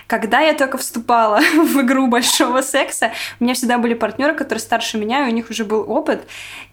[0.08, 4.97] Когда я только вступала в игру большого секса, у меня всегда были партнеры, которые старше
[4.97, 6.27] меня, и у них уже был опыт.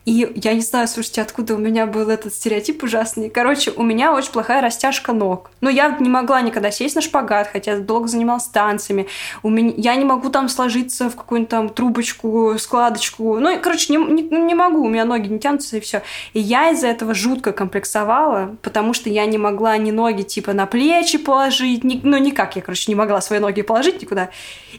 [0.07, 3.29] И я не знаю, слушайте, откуда у меня был этот стереотип ужасный.
[3.29, 5.51] Короче, у меня очень плохая растяжка ног.
[5.61, 9.09] Но я не могла никогда сесть на шпагат, хотя долго занималась танцами.
[9.43, 9.75] У меня...
[9.77, 13.41] Я не могу там сложиться в какую-нибудь там трубочку, складочку.
[13.41, 16.03] Ну, короче, не, не, не могу, у меня ноги не тянутся и все.
[16.35, 20.67] И я из-за этого жутко комплексовала, потому что я не могла ни ноги типа на
[20.67, 22.01] плечи положить, ни...
[22.05, 24.31] ну, никак я, короче, не могла свои ноги положить никуда.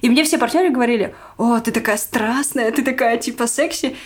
[0.02, 3.98] И мне все партнеры говорили, о, ты такая страстная, ты такая типа секси.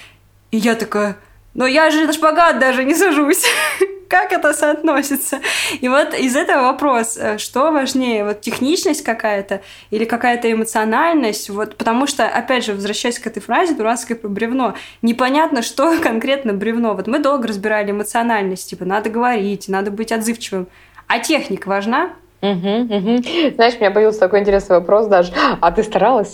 [0.52, 1.18] И я такая,
[1.54, 3.46] но я же на шпагат даже не сажусь.
[4.12, 5.40] как это соотносится?
[5.80, 11.50] И вот из этого вопрос, э, что важнее, вот техничность какая-то или какая-то эмоциональность?
[11.50, 16.54] Вот, потому что, опять же, возвращаясь к этой фразе дурацкое про бревно, непонятно, что конкретно
[16.54, 16.94] бревно.
[16.94, 20.68] Вот мы долго разбирали эмоциональность, типа, надо говорить, надо быть отзывчивым.
[21.08, 22.12] А техника важна?
[22.42, 23.24] Угу, угу.
[23.56, 25.32] Знаешь, у меня появился такой интересный вопрос даже.
[25.60, 26.34] А ты старалась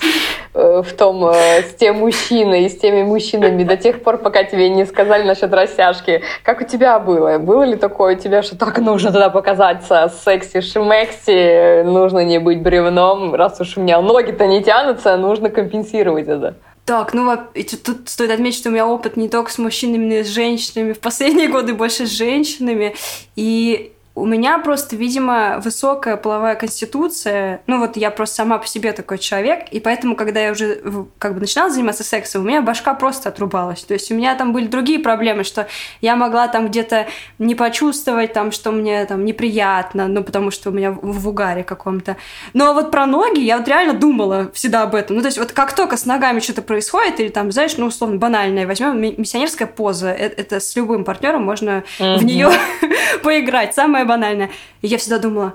[0.53, 4.43] э, в том, э, с тем мужчиной и с теми мужчинами до тех пор, пока
[4.43, 6.21] тебе не сказали насчет растяжки?
[6.43, 7.39] Как у тебя было?
[7.39, 13.35] Было ли такое у тебя, что так нужно тогда показаться секси-шмекси, нужно не быть бревном,
[13.35, 16.55] раз уж у меня ноги-то не тянутся, нужно компенсировать это?
[16.85, 17.37] Так, ну
[17.83, 20.93] тут стоит отметить, что у меня опыт не только с мужчинами, но и с женщинами.
[20.93, 22.95] В последние годы больше с женщинами.
[23.35, 27.61] И у меня просто, видимо, высокая половая конституция.
[27.67, 30.81] Ну вот я просто сама по себе такой человек, и поэтому, когда я уже
[31.19, 33.83] как бы начинала заниматься сексом, у меня башка просто отрубалась.
[33.83, 35.67] То есть у меня там были другие проблемы, что
[36.01, 37.05] я могла там где-то
[37.37, 42.17] не почувствовать, там, что мне там неприятно, ну потому что у меня в, угаре каком-то.
[42.53, 45.17] Но вот про ноги я вот реально думала всегда об этом.
[45.17, 48.17] Ну то есть вот как только с ногами что-то происходит, или там, знаешь, ну условно
[48.17, 52.17] банальное, возьмем миссионерская поза, это, это с любым партнером можно mm-hmm.
[52.17, 52.49] в нее
[53.23, 53.75] поиграть.
[53.75, 54.49] Самое банально.
[54.81, 55.53] И я всегда думала,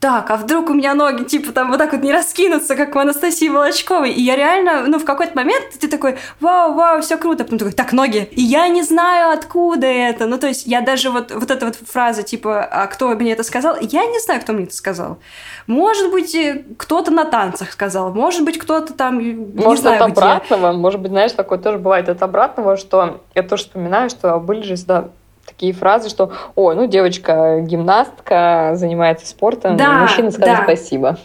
[0.00, 2.98] так, а вдруг у меня ноги, типа, там вот так вот не раскинутся, как у
[2.98, 4.12] Анастасии Волочковой.
[4.12, 7.44] И я реально, ну, в какой-то момент ты такой, вау, вау, все круто.
[7.44, 8.26] Потом такой, так, ноги.
[8.32, 10.24] И я не знаю, откуда это.
[10.24, 13.42] Ну, то есть я даже вот, вот эта вот фраза, типа, а кто мне это
[13.42, 15.18] сказал, я не знаю, кто мне это сказал.
[15.66, 20.12] Может быть, э, кто-то на танцах сказал, может быть, кто-то там, не может, знаю, от
[20.12, 24.62] обратного, может быть, знаешь, такое тоже бывает от обратного, что я тоже вспоминаю, что были
[24.62, 25.10] же всегда
[25.50, 30.62] такие фразы, что, о, ну, девочка гимнастка, занимается спортом, да, мужчина скажет да.
[30.64, 31.18] спасибо.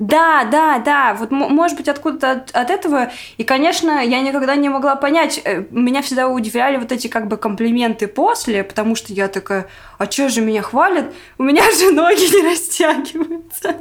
[0.00, 1.14] Да, да, да.
[1.14, 3.10] Вот, может быть, откуда-то от, от этого.
[3.36, 5.42] И, конечно, я никогда не могла понять.
[5.44, 9.66] Э, меня всегда удивляли вот эти как бы комплименты после, потому что я такая,
[9.98, 11.12] а что же меня хвалят?
[11.36, 13.74] У меня же ноги не растягиваются.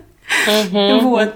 [1.02, 1.34] вот.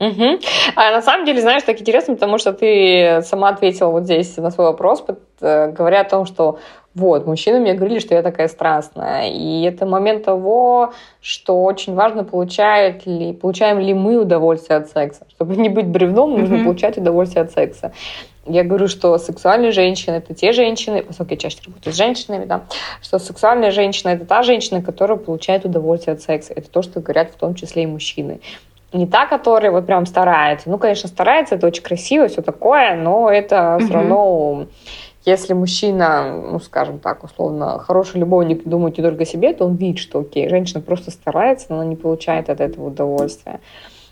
[0.00, 0.38] Угу.
[0.76, 4.50] А на самом деле, знаешь, так интересно, потому что ты сама ответила вот здесь на
[4.50, 5.02] свой вопрос,
[5.40, 6.58] э, говоря о том, что
[6.94, 9.30] вот, мужчины мне говорили, что я такая страстная.
[9.30, 15.24] И это момент того, что очень важно, получает ли, получаем ли мы удовольствие от секса.
[15.30, 16.64] Чтобы не быть бревном, нужно mm-hmm.
[16.64, 17.92] получать удовольствие от секса.
[18.46, 22.62] Я говорю, что сексуальные женщины это те женщины, поскольку я чаще работаю с женщинами, да,
[23.00, 26.52] что сексуальная женщина это та женщина, которая получает удовольствие от секса.
[26.56, 28.40] Это то, что говорят в том числе и мужчины
[28.92, 30.68] не та, которая вот прям старается.
[30.68, 33.84] Ну, конечно, старается, это очень красиво, все такое, но это mm-hmm.
[33.84, 34.66] все равно
[35.24, 39.76] если мужчина, ну, скажем так, условно, хороший любовник думает не только о себе, то он
[39.76, 43.60] видит, что, окей, женщина просто старается, но она не получает от этого удовольствия.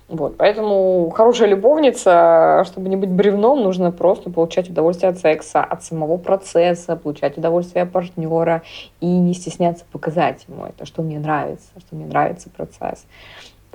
[0.08, 5.84] Вот, поэтому хорошая любовница, чтобы не быть бревном, нужно просто получать удовольствие от секса, от
[5.84, 8.62] самого процесса, получать удовольствие от партнера
[9.00, 13.04] и не стесняться показать ему это, что мне нравится, что мне нравится процесс.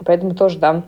[0.04, 0.84] Поэтому тоже, да,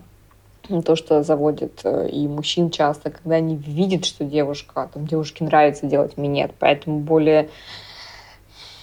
[0.84, 5.86] то, что заводит э, и мужчин часто, когда они видят, что девушка, там девушке нравится
[5.86, 7.50] делать минет, поэтому более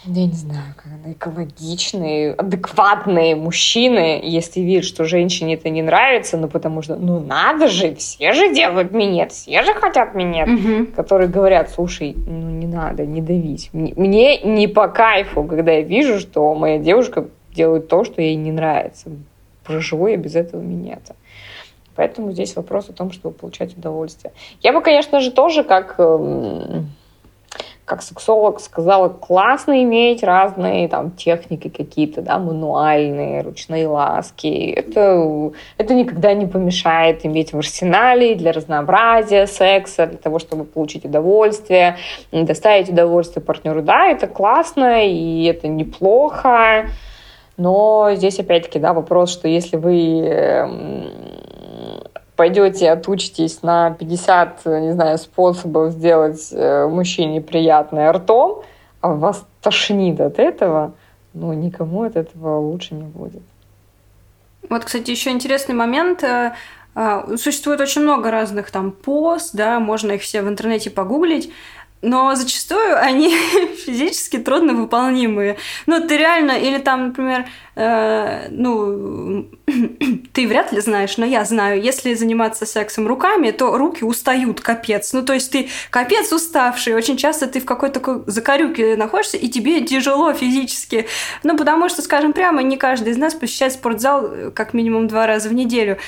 [0.04, 6.48] я не знаю, как экологичные, адекватные мужчины, если видят, что женщине это не нравится, ну
[6.48, 10.86] потому что, ну надо же, все же делают минет, все же хотят минет, угу.
[10.96, 13.70] которые говорят, слушай, ну не надо, не давить.
[13.72, 18.50] Мне не по кайфу, когда я вижу, что моя девушка делает то, что ей не
[18.50, 19.10] нравится.
[19.62, 21.14] Проживу я без этого минета.
[21.96, 24.32] Поэтому здесь вопрос о том, чтобы получать удовольствие.
[24.60, 26.90] Я бы, конечно же, тоже как, эм,
[27.84, 34.70] как сексолог сказала, классно иметь разные там техники какие-то, да, мануальные, ручные ласки.
[34.70, 41.04] Это, это никогда не помешает иметь в арсенале для разнообразия секса, для того, чтобы получить
[41.04, 41.96] удовольствие,
[42.30, 43.82] доставить удовольствие партнеру.
[43.82, 46.86] Да, это классно, и это неплохо.
[47.56, 51.10] Но здесь опять-таки, да, вопрос, что если вы эм,
[52.36, 58.62] пойдете отучитесь на 50, не знаю, способов сделать э, мужчине приятное ртом,
[59.00, 60.92] а вас тошнит от этого,
[61.34, 63.42] ну, никому от этого лучше не будет.
[64.68, 66.22] Вот, кстати, еще интересный момент.
[66.22, 66.52] Э,
[66.94, 71.52] э, существует очень много разных там пост, да, можно их все в интернете погуглить
[72.02, 73.30] но зачастую они
[73.86, 75.56] физически трудно выполнимые.
[75.86, 79.48] Ну, ты реально, или там, например, э, ну,
[80.32, 85.12] ты вряд ли знаешь, но я знаю, если заниматься сексом руками, то руки устают, капец.
[85.12, 89.48] Ну, то есть ты капец уставший, очень часто ты в какой-то такой закорюке находишься, и
[89.48, 91.06] тебе тяжело физически.
[91.42, 95.26] Ну, потому что, скажем прямо, не каждый из нас посещает спортзал э, как минимум два
[95.26, 95.98] раза в неделю.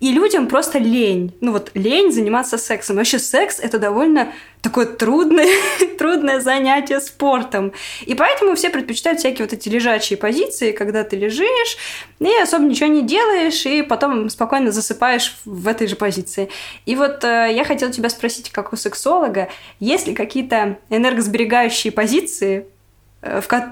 [0.00, 1.34] И людям просто лень.
[1.40, 2.96] Ну вот лень заниматься сексом.
[2.96, 5.48] Вообще секс это довольно такое трудное,
[5.98, 7.72] трудное занятие спортом.
[8.06, 11.76] И поэтому все предпочитают всякие вот эти лежачие позиции, когда ты лежишь
[12.18, 16.48] и особо ничего не делаешь, и потом спокойно засыпаешь в этой же позиции.
[16.86, 19.48] И вот э, я хотела тебя спросить, как у сексолога,
[19.80, 22.66] есть ли какие-то энергосберегающие позиции,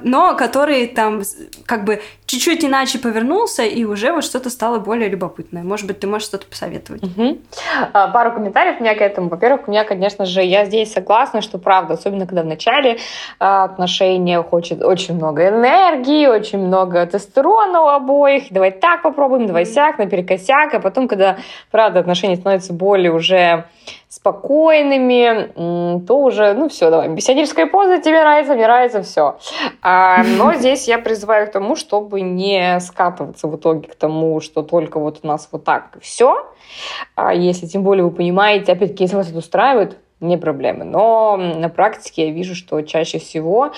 [0.02, 1.22] но который там
[1.66, 5.62] как бы чуть-чуть иначе повернулся, и уже вот что-то стало более любопытное.
[5.62, 7.04] Может быть, ты можешь что-то посоветовать?
[7.04, 7.38] Угу.
[7.92, 9.28] Пару комментариев у меня к этому.
[9.28, 12.98] Во-первых, у меня, конечно же, я здесь согласна, что правда, особенно когда в начале
[13.38, 18.44] а, отношения хочет очень много энергии, очень много тестостерона у обоих.
[18.50, 20.74] Давай так попробуем, давай сяк, наперекосяк.
[20.74, 21.36] А потом, когда,
[21.70, 23.66] правда, отношения становятся более уже
[24.16, 29.36] спокойными, то уже, ну все, давай, беседерская поза тебе нравится, мне нравится, все.
[29.82, 34.62] А, но здесь я призываю к тому, чтобы не скатываться в итоге к тому, что
[34.62, 36.50] только вот у нас вот так все.
[37.14, 40.84] А если тем более вы понимаете, опять-таки, если вас это устраивает, не проблемы.
[40.84, 43.72] Но на практике я вижу, что чаще всего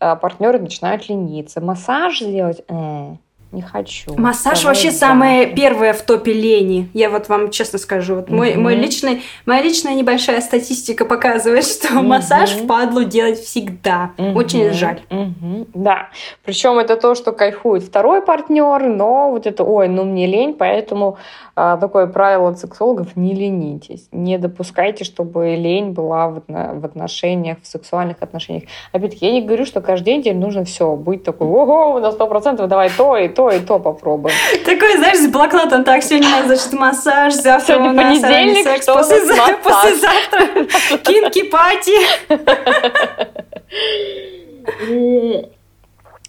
[0.00, 1.60] а, партнеры начинают лениться.
[1.60, 2.64] Массаж сделать?
[2.68, 3.14] Э,
[3.54, 4.14] не хочу.
[4.16, 4.96] Массаж Давай вообще да.
[4.96, 6.90] самое первое в топе лени.
[6.92, 8.16] Я вот вам честно скажу.
[8.16, 8.58] Вот мой, mm-hmm.
[8.58, 12.02] мой личный, моя личная небольшая статистика показывает, что mm-hmm.
[12.02, 14.10] массаж впадлу делать всегда.
[14.16, 14.34] Mm-hmm.
[14.34, 15.00] Очень жаль.
[15.08, 15.68] Mm-hmm.
[15.74, 16.08] Да.
[16.44, 21.16] Причем это то, что кайфует второй партнер, но вот это, ой, ну мне лень, поэтому
[21.56, 24.08] а, такое правило от сексологов– не ленитесь.
[24.10, 28.64] Не допускайте, чтобы лень была в, в отношениях, в сексуальных отношениях.
[28.92, 32.68] Опять-таки, я не говорю, что каждый день нужно все быть такой, ого, на сто процентов
[32.68, 34.34] давай то и то и то попробуем.
[34.64, 38.64] Такой, знаешь, с блокнотом, так, сегодня у нас, значит, массаж, завтра сегодня у нас понедельник,
[38.64, 41.98] секс, что послезавтра, послезавтра кинки-пати.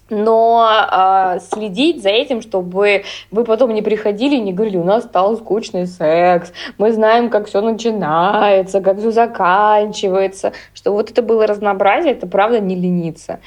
[0.10, 5.04] но э, следить за этим, чтобы вы потом не приходили и не говорили, у нас
[5.04, 11.48] стал скучный секс, мы знаем, как все начинается, как все заканчивается, что вот это было
[11.48, 13.40] разнообразие, это правда не лениться.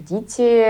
[0.00, 0.64] Ходите,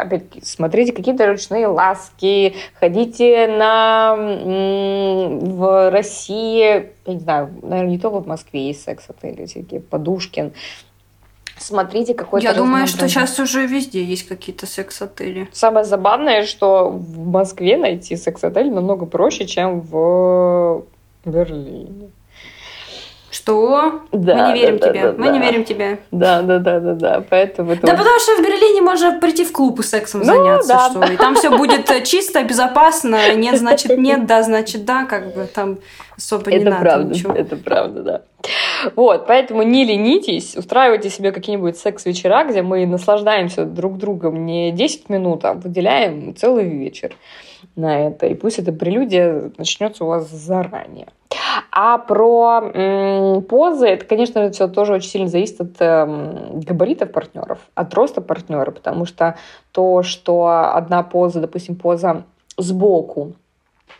[0.00, 8.20] опять смотрите какие-то ручные ласки, ходите на в России, я не знаю, наверное, не только
[8.20, 10.52] в Москве есть секс-отели, всякие Подушкин,
[11.58, 12.46] смотрите какой-то...
[12.46, 15.46] Я думаю, что сейчас уже везде есть какие-то секс-отели.
[15.52, 20.84] Самое забавное, что в Москве найти секс-отель намного проще, чем в
[21.26, 22.10] Берлине.
[23.34, 24.02] Что?
[24.12, 25.02] Да, мы не верим да, тебе.
[25.02, 25.32] Да, мы да.
[25.32, 25.98] не верим тебе.
[26.12, 27.24] Да, да, да, да, да.
[27.28, 27.84] Поэтому это...
[27.84, 31.12] Да потому что в Берлине можно прийти в клуб и сексом ну, заняться, да, что
[31.12, 33.34] и там все будет чисто, безопасно.
[33.34, 35.78] Нет, значит нет, да, значит да, как бы там
[36.16, 37.32] особо это не надо правда, ничего.
[37.34, 38.22] Это правда, да.
[38.94, 45.08] Вот, поэтому не ленитесь, устраивайте себе какие-нибудь секс-вечера, где мы наслаждаемся друг другом не 10
[45.08, 47.16] минут, а выделяем целый вечер
[47.76, 48.26] на это.
[48.26, 51.08] И пусть эта прелюдия начнется у вас заранее.
[51.70, 57.58] А про м, позы, это, конечно, все тоже очень сильно зависит от э, габаритов партнеров,
[57.74, 59.36] от роста партнера, потому что
[59.72, 62.24] то, что одна поза, допустим, поза
[62.56, 63.32] сбоку,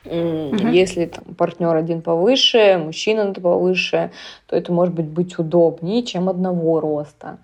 [0.05, 0.68] Угу.
[0.68, 4.11] Если там, партнер один повыше, мужчина повыше,
[4.46, 7.38] то это может быть быть удобнее, чем одного роста.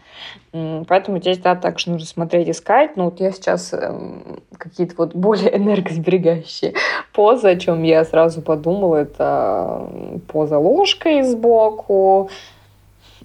[0.52, 2.96] Поэтому здесь, да, также нужно смотреть, искать.
[2.96, 3.92] Ну, вот я сейчас э,
[4.58, 6.74] какие-то вот более энергосберегающие
[7.12, 9.88] позы, о чем я сразу подумала, это
[10.26, 12.30] поза ложкой сбоку,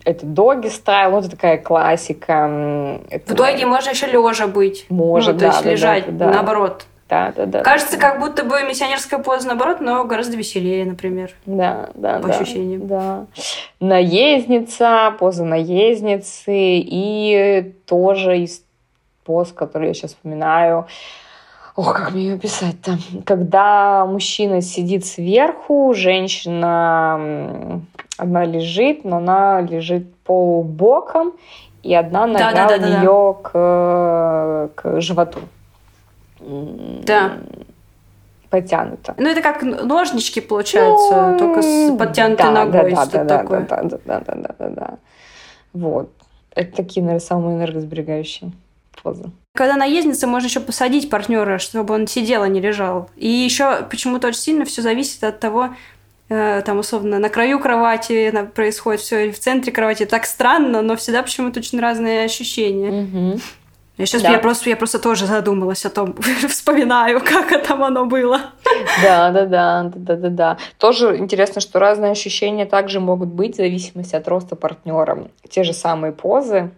[0.06, 3.02] это доги стайл, ну, это такая классика.
[3.10, 3.34] Это...
[3.34, 4.86] В доге можно еще лежа быть.
[4.90, 6.34] Может, ну, да, то есть да, лежать, да, да.
[6.36, 6.86] наоборот.
[7.08, 7.62] Да, да, да.
[7.62, 11.32] Кажется, как будто бы миссионерская поза наоборот, но гораздо веселее, например.
[11.46, 12.34] Да, да, по да.
[12.34, 12.88] ощущениям.
[12.88, 13.26] Да.
[13.80, 18.64] Наездница, поза наездницы и тоже из
[19.24, 20.88] поз, которые я сейчас вспоминаю.
[21.76, 22.98] Ох, как мне ее писать-то?
[23.26, 27.82] Когда мужчина сидит сверху, женщина
[28.18, 31.34] одна лежит, но она лежит полубоком,
[31.84, 33.50] и одна нога да, да, да, у нее да.
[33.50, 35.40] К, к животу.
[37.04, 37.38] Да.
[38.50, 39.16] Потянуто.
[39.18, 42.92] Ну, это как ножнички, получается, ну, только с подтянутой да, ногой.
[42.94, 43.60] Да, да, да, такое.
[43.62, 44.94] да, да, да, да, да, да, да.
[45.74, 46.10] Вот.
[46.54, 48.52] Это такие, наверное, самые энергосберегающие
[49.04, 49.26] позы.
[49.56, 53.10] Когда наездница, можно еще посадить партнера, чтобы он сидел, а не лежал.
[53.16, 55.70] И еще почему-то очень сильно все зависит от того,
[56.30, 60.06] э, там, условно, на краю кровати происходит все, или в центре кровати.
[60.06, 63.04] Так странно, но всегда почему-то очень разные ощущения.
[63.04, 63.40] Угу.
[63.98, 64.32] Я сейчас да.
[64.32, 66.16] я просто, я просто тоже задумалась о том,
[66.50, 68.42] вспоминаю, как там оно было.
[69.02, 70.58] Да, да, да, да, да, да.
[70.78, 75.30] Тоже интересно, что разные ощущения также могут быть в зависимости от роста партнера.
[75.50, 76.72] Те же самые позы,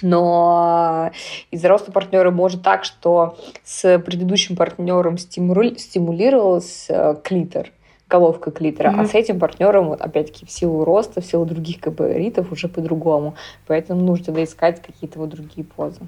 [0.00, 1.10] но
[1.50, 5.76] из-за роста партнера может так, что с предыдущим партнером стимули...
[5.76, 7.70] стимулировался клитор,
[8.08, 9.00] головка клитора, mm-hmm.
[9.00, 13.34] а с этим партнером, вот, опять-таки, в силу роста, в силу других габаритов уже по-другому.
[13.66, 16.00] Поэтому нужно искать какие-то вот другие позы.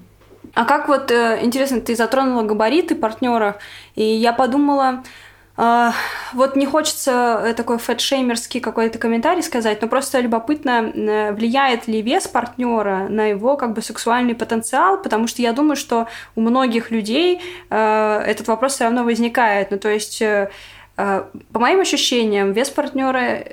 [0.55, 3.57] А как вот, э, интересно, ты затронула габариты партнеров,
[3.94, 5.03] и я подумала,
[5.57, 5.90] э,
[6.32, 10.92] вот не хочется э, такой фэтшеймерский какой-то комментарий сказать, но просто любопытно,
[11.32, 16.09] влияет ли вес партнера на его как бы сексуальный потенциал, потому что я думаю, что
[16.36, 17.40] у многих людей
[17.70, 19.70] этот вопрос все равно возникает.
[19.70, 20.22] Ну, то есть,
[20.96, 23.44] по моим ощущениям, вес партнера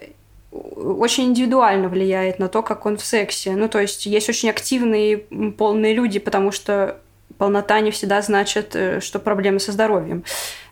[0.56, 3.52] очень индивидуально влияет на то, как он в сексе.
[3.52, 5.18] Ну, то есть есть очень активные
[5.58, 6.98] полные люди, потому что
[7.38, 10.24] полнота не всегда значит, э, что проблемы со здоровьем.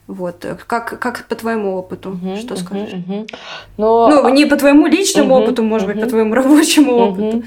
[0.07, 0.45] Вот.
[0.67, 2.11] Как, как по твоему опыту?
[2.11, 2.93] Uh-huh, что скажешь?
[2.93, 3.35] Uh-huh, uh-huh.
[3.77, 4.09] Но...
[4.09, 5.93] Ну, не по твоему личному uh-huh, опыту, может uh-huh.
[5.93, 7.09] быть, по твоему рабочему uh-huh.
[7.09, 7.43] опыту.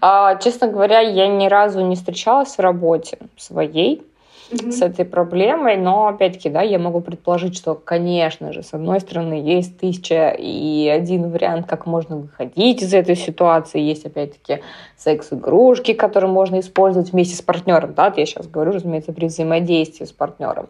[0.00, 4.02] А, честно говоря, я ни разу не встречалась в работе своей
[4.50, 9.34] с этой проблемой, но опять-таки, да, я могу предположить, что, конечно же, с одной стороны,
[9.34, 14.60] есть тысяча и один вариант, как можно выходить из этой ситуации, есть опять-таки
[14.96, 20.12] секс-игрушки, которые можно использовать вместе с партнером, да, я сейчас говорю, разумеется, при взаимодействии с
[20.12, 20.68] партнером,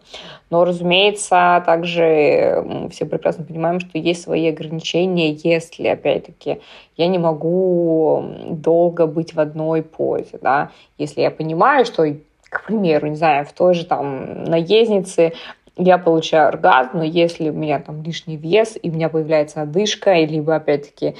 [0.49, 6.61] но, разумеется, также все прекрасно понимаем, что есть свои ограничения, если, опять-таки,
[6.97, 12.05] я не могу долго быть в одной позе, да, если я понимаю, что
[12.51, 15.31] к примеру, не знаю, в той же там наезднице
[15.77, 20.13] я получаю оргазм, но если у меня там лишний вес, и у меня появляется одышка,
[20.13, 21.15] либо опять-таки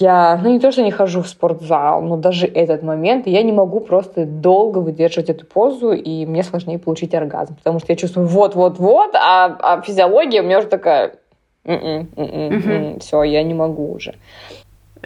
[0.00, 3.52] я, ну не то, что не хожу в спортзал, но даже этот момент я не
[3.52, 8.26] могу просто долго выдерживать эту позу, и мне сложнее получить оргазм, потому что я чувствую
[8.28, 11.16] вот-вот-вот, а, а физиология у меня уже такая,
[11.64, 12.98] угу.
[13.00, 14.14] все, я не могу уже.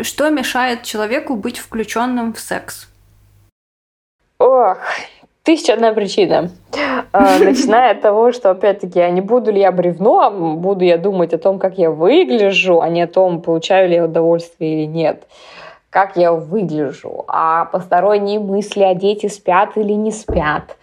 [0.00, 2.89] Что мешает человеку быть включенным в секс?
[4.40, 4.78] Ох,
[5.42, 6.50] тысяча одна причина.
[7.12, 11.34] А, начиная от того, что, опять-таки, а не буду ли я бревном, буду я думать
[11.34, 15.26] о том, как я выгляжу, а не о том, получаю ли я удовольствие или нет
[15.90, 20.76] как я выгляжу, а посторонние мысли о дети спят или не спят,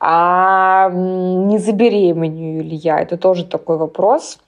[0.00, 4.40] а не забеременею ли я, это тоже такой вопрос.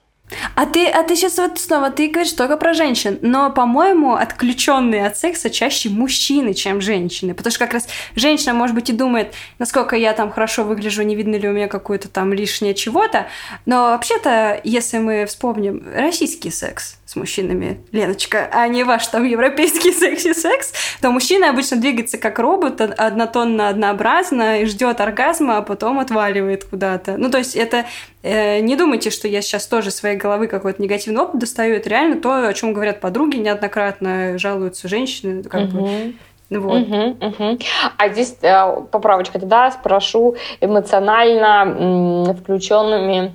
[0.55, 5.05] А ты, а ты сейчас вот снова, ты говоришь только про женщин, но, по-моему, отключенные
[5.07, 9.33] от секса чаще мужчины, чем женщины, потому что как раз женщина, может быть, и думает,
[9.59, 13.27] насколько я там хорошо выгляжу, не видно ли у меня какое-то там лишнее чего-то,
[13.65, 19.91] но вообще-то, если мы вспомним российский секс, с мужчинами, Леночка, а не ваш там европейский
[19.93, 26.63] секси-секс, то мужчина обычно двигается как робот, однотонно, однообразно, и ждет оргазма, а потом отваливает
[26.63, 27.17] куда-то.
[27.17, 27.85] Ну, то есть это...
[28.23, 31.75] Э, не думайте, что я сейчас тоже своей головы какой-то негативный опыт достаю.
[31.75, 35.43] Это реально то, о чем говорят подруги неоднократно, жалуются женщины.
[35.43, 35.79] Как угу.
[35.79, 36.13] бы,
[36.49, 36.81] вот.
[36.83, 37.59] Угу, угу.
[37.97, 43.33] А здесь э, поправочка тогда спрошу эмоционально включенными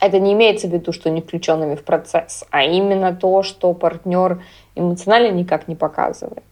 [0.00, 4.42] это не имеется в виду, что не включенными в процесс, а именно то, что партнер
[4.74, 6.44] эмоционально никак не показывает.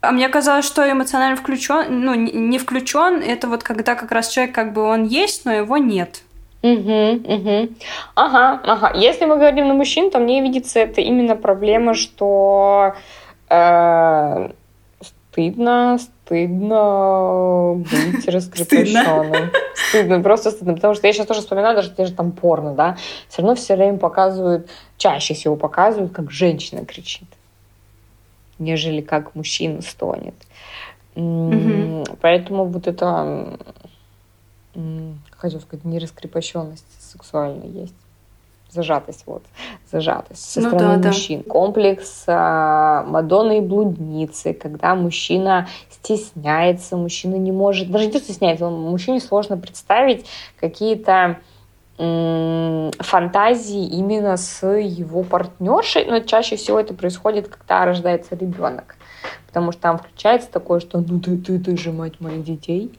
[0.00, 4.54] А мне казалось, что эмоционально включен, ну, не включен, это вот когда как раз человек
[4.54, 6.22] как бы он есть, но его нет.
[6.62, 7.68] Угу, угу.
[8.14, 8.92] Ага, ага.
[8.94, 12.94] Если мы говорим на мужчин, то мне видится это именно проблема, что
[13.48, 14.50] э,
[15.36, 19.50] стыдно, стыдно быть раскрепощенным.
[19.88, 20.74] Стыдно, просто стыдно.
[20.74, 22.96] Потому что я сейчас тоже вспоминаю даже те же там порно, да.
[23.28, 27.28] Все равно все время показывают, чаще всего показывают, как женщина кричит,
[28.58, 30.34] нежели как мужчина стонет.
[31.14, 33.58] Поэтому вот это,
[35.30, 37.94] хочу сказать, нераскрепощенность сексуальная есть
[38.76, 39.42] зажатость, вот,
[39.90, 41.42] зажатость со ну, стороны да, мужчин.
[41.44, 41.50] Да.
[41.50, 49.20] Комплекс а, Мадонны и блудницы, когда мужчина стесняется, мужчина не может, даже не стесняется, мужчине
[49.20, 50.26] сложно представить
[50.60, 51.38] какие-то
[51.98, 58.95] фантазии именно с его партнершей, но чаще всего это происходит, когда рождается ребенок.
[59.56, 62.92] Потому что там включается такое, что ну ты, ты, ты же мать моих детей.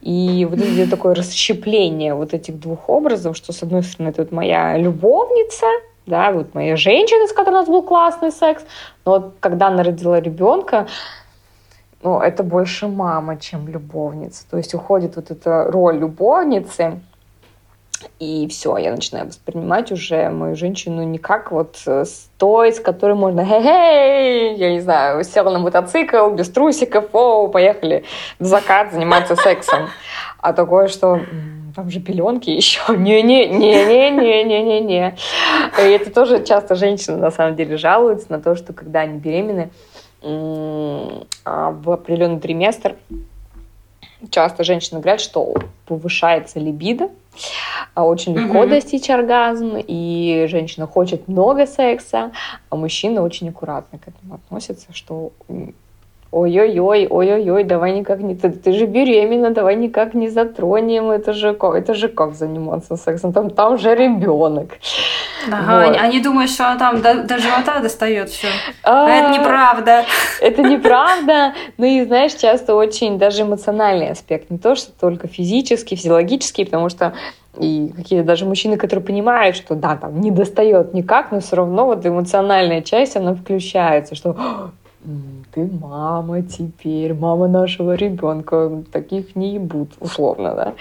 [0.00, 4.78] И вот это такое расщепление вот этих двух образов, что с одной стороны вот моя
[4.78, 5.66] любовница,
[6.06, 8.62] да, вот моя женщина, с которой у нас был классный секс,
[9.04, 10.86] но вот когда она родила ребенка,
[12.04, 14.48] ну, это больше мама, чем любовница.
[14.48, 17.00] То есть уходит вот эта роль любовницы,
[18.18, 22.80] и все, я начинаю воспринимать уже мою женщину не как вот э, с той, с
[22.80, 28.04] которой можно, хей-хей, я не знаю, села на мотоцикл, без трусиков, о, поехали
[28.38, 29.88] в закат заниматься сексом.
[30.40, 31.20] А такое, что
[31.74, 32.80] там же пеленки еще.
[32.96, 35.16] Не-не-не-не-не-не-не.
[35.78, 39.70] И это тоже часто женщины на самом деле жалуются на то, что когда они беременны
[41.44, 42.96] а, в определенный триместр,
[44.30, 45.54] часто женщины говорят, что
[45.86, 47.10] повышается либидо,
[48.04, 48.68] очень легко угу.
[48.68, 52.32] достичь оргазм, и женщина хочет много секса,
[52.70, 55.32] а мужчина очень аккуратно к этому относится, что
[56.30, 58.34] ой-ой-ой, ой-ой-ой, давай никак не...
[58.34, 62.96] Ты, ты же беременна, давай никак не затронем, это же как, это же как заниматься
[62.96, 64.78] сексом, там, там же ребенок.
[65.50, 65.96] Ага, вот.
[65.96, 68.48] они думают, что она там до, до живота достает все.
[68.82, 70.04] А, а это неправда.
[70.40, 71.54] Это неправда.
[71.78, 76.90] Ну и знаешь, часто очень даже эмоциональный аспект, не то, что только физический, физиологический, потому
[76.90, 77.14] что
[77.58, 81.86] и какие-то даже мужчины, которые понимают, что да, там не достает никак, но все равно
[81.86, 84.36] вот эмоциональная часть, она включается, что
[85.54, 90.74] ты мама теперь, мама нашего ребенка, таких не ебут, условно, да.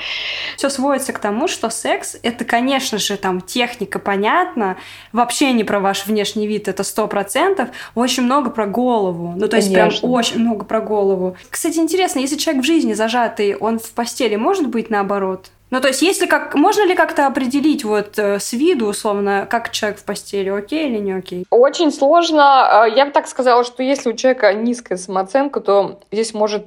[0.55, 4.77] Все сводится к тому, что секс— это, конечно же, там техника, понятно,
[5.13, 9.57] вообще не про ваш внешний вид, это сто процентов, очень много про голову, ну, то
[9.57, 10.01] есть конечно.
[10.01, 11.35] прям очень много про голову.
[11.49, 15.51] Кстати, интересно, если человек в жизни зажатый, он в постели может быть наоборот?
[15.69, 19.71] Ну, то есть, если как, можно ли как-то определить вот э, с виду, условно, как
[19.71, 21.45] человек в постели, окей или не окей?
[21.49, 22.83] Очень сложно.
[22.83, 26.65] А, я бы так сказала, что если у человека низкая самооценка, то здесь может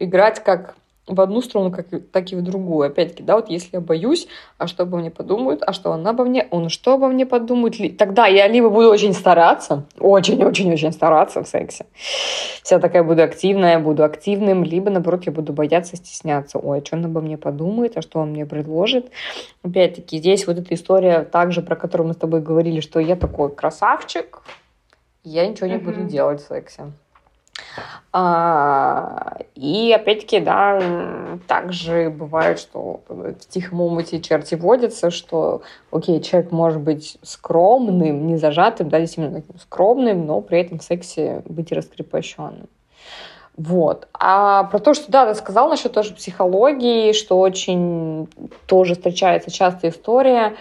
[0.00, 0.74] играть как
[1.10, 2.86] в одну сторону, как, так и в другую.
[2.86, 6.24] Опять-таки, да, вот если я боюсь, а что обо мне подумают, а что она обо
[6.24, 11.48] мне, он что обо мне подумает, тогда я либо буду очень стараться, очень-очень-очень стараться в
[11.48, 11.86] сексе,
[12.62, 16.58] вся такая буду активная, буду активным, либо, наоборот, я буду бояться, стесняться.
[16.58, 19.10] Ой, а что он обо мне подумает, а что он мне предложит.
[19.62, 23.50] Опять-таки, здесь вот эта история также, про которую мы с тобой говорили, что я такой
[23.50, 24.42] красавчик,
[25.24, 25.84] я ничего не mm-hmm.
[25.84, 26.92] буду делать в сексе.
[28.12, 30.80] А, и опять-таки, да,
[31.46, 35.62] также бывает, что в тихом омуте черти водятся, что,
[35.92, 40.82] окей, человек может быть скромным, не зажатым, да, действительно таким скромным, но при этом в
[40.82, 42.68] сексе быть раскрепощенным.
[43.56, 44.08] Вот.
[44.14, 48.28] А про то, что, да, ты сказал насчет тоже психологии, что очень
[48.66, 50.56] тоже встречается частая история,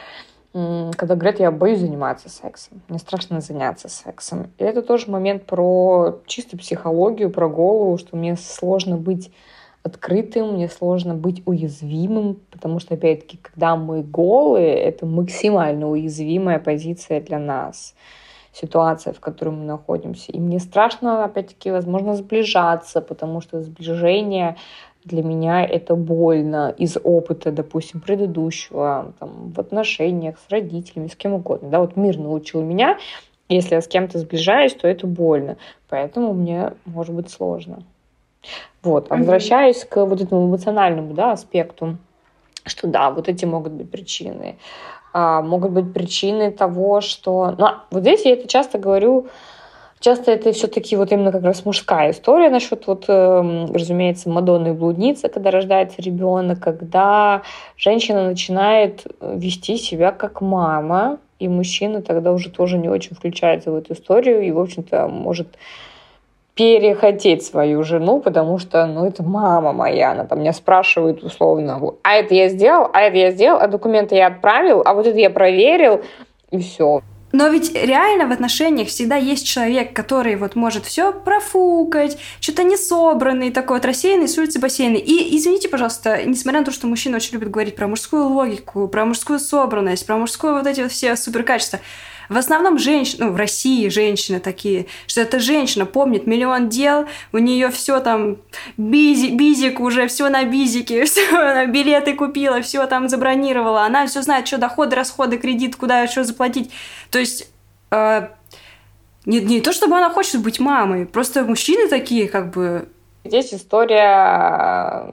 [0.98, 4.52] когда говорят, я боюсь заниматься сексом, мне страшно заняться сексом.
[4.58, 9.32] И это тоже момент про чистую психологию, про голову, что мне сложно быть
[9.84, 17.22] открытым, мне сложно быть уязвимым, потому что, опять-таки, когда мы голые, это максимально уязвимая позиция
[17.22, 17.96] для нас,
[18.52, 20.32] ситуация, в которой мы находимся.
[20.32, 24.58] И мне страшно, опять-таки, возможно, сближаться, потому что сближение
[25.06, 31.34] для меня это больно из опыта, допустим, предыдущего, там, в отношениях с родителями, с кем
[31.34, 31.70] угодно.
[31.70, 32.98] Да, вот мир научил меня,
[33.50, 35.58] если я с кем-то сближаюсь, то это больно.
[35.90, 37.84] Поэтому мне может быть сложно.
[38.84, 39.08] Вот.
[39.10, 41.98] А возвращаясь к вот этому эмоциональному да, аспекту,
[42.66, 44.58] что да, вот эти могут быть причины.
[45.12, 47.56] А, могут быть причины того, что...
[47.58, 49.28] Ну, а вот здесь я это часто говорю
[50.00, 54.72] Часто это все-таки вот именно как раз мужская история насчет вот, э, разумеется, Мадонны и
[54.72, 57.42] блудницы, когда рождается ребенок, когда
[57.76, 63.76] женщина начинает вести себя как мама, и мужчина тогда уже тоже не очень включается в
[63.76, 65.48] эту историю и, в общем-то, может
[66.54, 72.16] перехотеть свою жену, потому что, ну, это мама моя, она там меня спрашивает условно, а
[72.16, 75.30] это я сделал, а это я сделал, а документы я отправил, а вот это я
[75.30, 76.02] проверил,
[76.52, 77.02] и все.
[77.32, 82.76] Но ведь реально в отношениях всегда есть человек, который вот может все профукать, что-то не
[82.76, 84.98] собранный, такой вот рассеянный с улицы бассейна.
[84.98, 89.06] И извините, пожалуйста, несмотря на то, что мужчины очень любят говорить про мужскую логику, про
[89.06, 91.80] мужскую собранность, про мужскую вот эти вот все суперкачества,
[92.30, 97.40] в основном женщины, ну, в России женщины такие, что эта женщина помнит миллион дел, у
[97.40, 98.38] нее все там,
[98.78, 104.22] бизи, бизик уже, все на бизике, все, она билеты купила, все там забронировала, она все
[104.22, 106.72] знает, что доходы, расходы, кредит, куда что заплатить.
[107.10, 107.52] То есть
[107.92, 108.28] э,
[109.26, 112.88] не, не то, чтобы она хочет быть мамой, просто мужчины такие, как бы...
[113.26, 115.12] Здесь история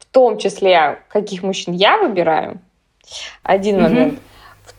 [0.00, 2.60] в том числе, каких мужчин я выбираю.
[3.42, 4.18] Один момент.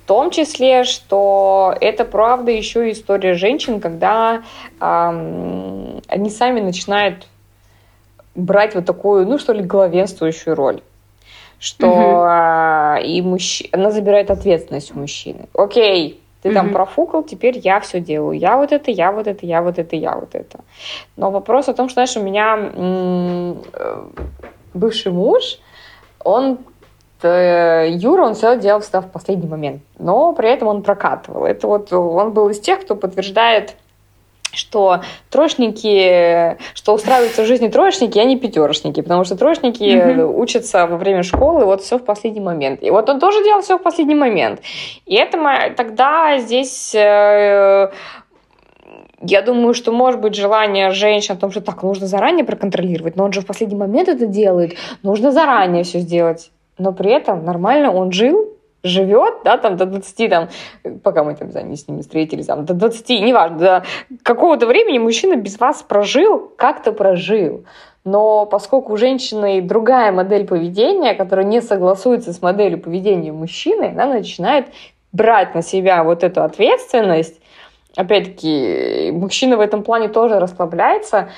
[0.08, 4.42] Том числе, что это правда еще история женщин, когда
[4.80, 7.28] эм, они сами начинают
[8.34, 10.82] брать вот такую, ну что ли, главенствующую роль
[11.60, 13.04] что угу.
[13.04, 13.64] и мужч...
[13.72, 15.48] она забирает ответственность у мужчины.
[15.54, 18.38] Окей, ты там профукал, теперь я все делаю.
[18.38, 20.60] Я вот это, я вот это, я вот это, я вот это.
[21.16, 23.56] Но вопрос о том, что, знаешь, у меня э,
[24.74, 25.60] бывший муж,
[26.24, 26.60] он
[27.24, 31.46] Юра, он все делал всегда в последний момент, но при этом он прокатывал.
[31.46, 33.76] Это вот он был из тех, кто подтверждает
[34.54, 40.34] что троечники, что устраиваются в жизни троечники, а не пятерочники, потому что троечники mm-hmm.
[40.36, 42.82] учатся во время школы, вот все в последний момент.
[42.82, 44.62] И вот он тоже делал все в последний момент.
[45.06, 45.38] И это
[45.76, 47.92] тогда здесь э,
[49.22, 53.26] я думаю, что может быть желание женщин о том, что так, нужно заранее проконтролировать, но
[53.26, 56.52] он же в последний момент это делает, нужно заранее все сделать.
[56.78, 58.54] Но при этом нормально он жил,
[58.84, 60.50] живет, да, там до 20, там,
[61.04, 63.84] пока мы там, не с ними встретились, там, до 20, неважно, до
[64.24, 67.66] какого-то времени мужчина без вас прожил, как-то прожил.
[68.04, 74.06] Но поскольку у женщины другая модель поведения, которая не согласуется с моделью поведения мужчины, она
[74.06, 74.68] начинает
[75.12, 77.42] брать на себя вот эту ответственность.
[77.96, 81.30] Опять-таки, мужчина в этом плане тоже расслабляется,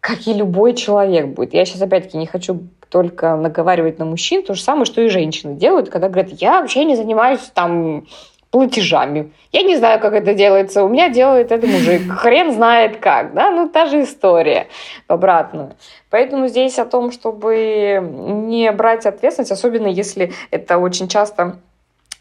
[0.00, 1.54] как и любой человек будет.
[1.54, 5.54] Я сейчас, опять-таки, не хочу только наговаривать на мужчин, то же самое, что и женщины
[5.54, 8.06] делают, когда говорят, я вообще не занимаюсь там
[8.50, 9.30] платежами.
[9.52, 10.82] Я не знаю, как это делается.
[10.82, 12.10] У меня делает это мужик.
[12.10, 13.50] Хрен знает как, да?
[13.50, 14.68] Ну, та же история
[15.06, 15.74] в обратную.
[16.10, 21.58] Поэтому здесь о том, чтобы не брать ответственность, особенно если это очень часто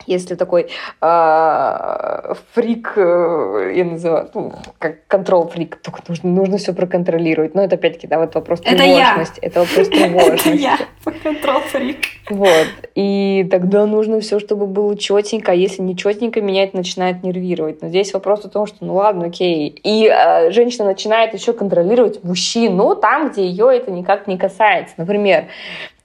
[0.08, 0.70] если такой
[1.01, 7.53] э, фрик, э, я называю, ну, как контрол фрик, только нужно, нужно все проконтролировать.
[7.55, 9.39] Но это опять-таки, да, вот вопрос это тревожности.
[9.41, 9.47] Я.
[9.47, 10.47] Это вопрос тревожности.
[10.47, 10.78] Это я,
[11.24, 11.97] контрол фрик.
[12.30, 12.68] Вот.
[12.95, 17.82] И тогда нужно все, чтобы было четенько, а если не четенько, меня это начинает нервировать.
[17.82, 19.68] Но здесь вопрос о том, что ну ладно, окей.
[19.84, 24.95] И э, женщина начинает еще контролировать мужчину там, где ее это никак не касается.
[24.97, 25.45] Например,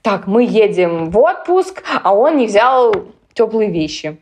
[0.03, 2.93] так, мы едем в отпуск, а он не взял
[3.33, 4.17] теплые вещи.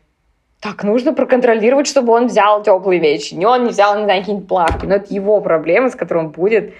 [0.60, 3.34] Так, нужно проконтролировать, чтобы он взял теплые вещи.
[3.34, 4.86] Не он не взял, не знаю, какие-нибудь плавки.
[4.86, 6.72] Но это его проблема, с которой он будет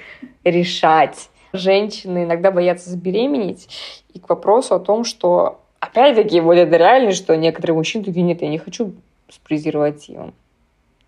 [0.44, 1.28] решать.
[1.52, 3.68] Женщины иногда боятся забеременеть.
[4.14, 8.40] И к вопросу о том, что, опять-таки, вот это реально, что некоторые мужчины такие, нет,
[8.40, 8.92] я не хочу
[9.28, 10.32] с презервативом.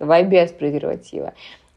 [0.00, 1.32] Давай без презерватива.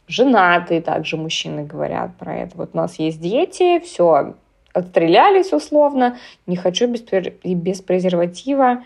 [0.08, 2.58] Женатые также мужчины говорят про это.
[2.58, 4.34] Вот у нас есть дети, все,
[4.74, 7.02] отстрелялись условно, не хочу без,
[7.44, 8.84] без презерватива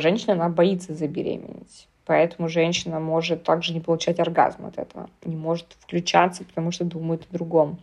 [0.00, 1.88] женщина, она боится забеременеть.
[2.04, 7.22] Поэтому женщина может также не получать оргазм от этого, не может включаться, потому что думает
[7.30, 7.78] о другом.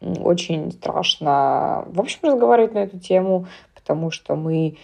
[0.00, 4.76] Очень страшно, в общем, разговаривать на эту тему, потому что мы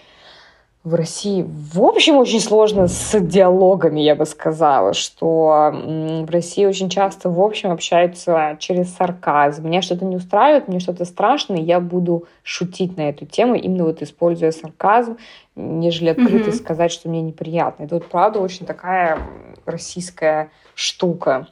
[0.82, 6.88] в России, в общем, очень сложно с диалогами, я бы сказала, что в России очень
[6.88, 9.66] часто, в общем, общаются через сарказм.
[9.66, 13.84] Меня что-то не устраивает, мне что-то страшно, и я буду шутить на эту тему, именно
[13.84, 15.18] вот используя сарказм,
[15.54, 16.54] нежели открыто mm-hmm.
[16.54, 17.84] сказать, что мне неприятно.
[17.84, 19.18] Это вот правда очень такая
[19.66, 21.46] российская штука.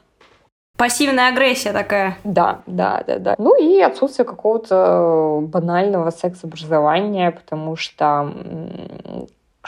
[0.79, 2.17] Пассивная агрессия такая.
[2.23, 3.35] Да, да, да, да.
[3.37, 8.31] Ну и отсутствие какого-то банального секс-образования, потому что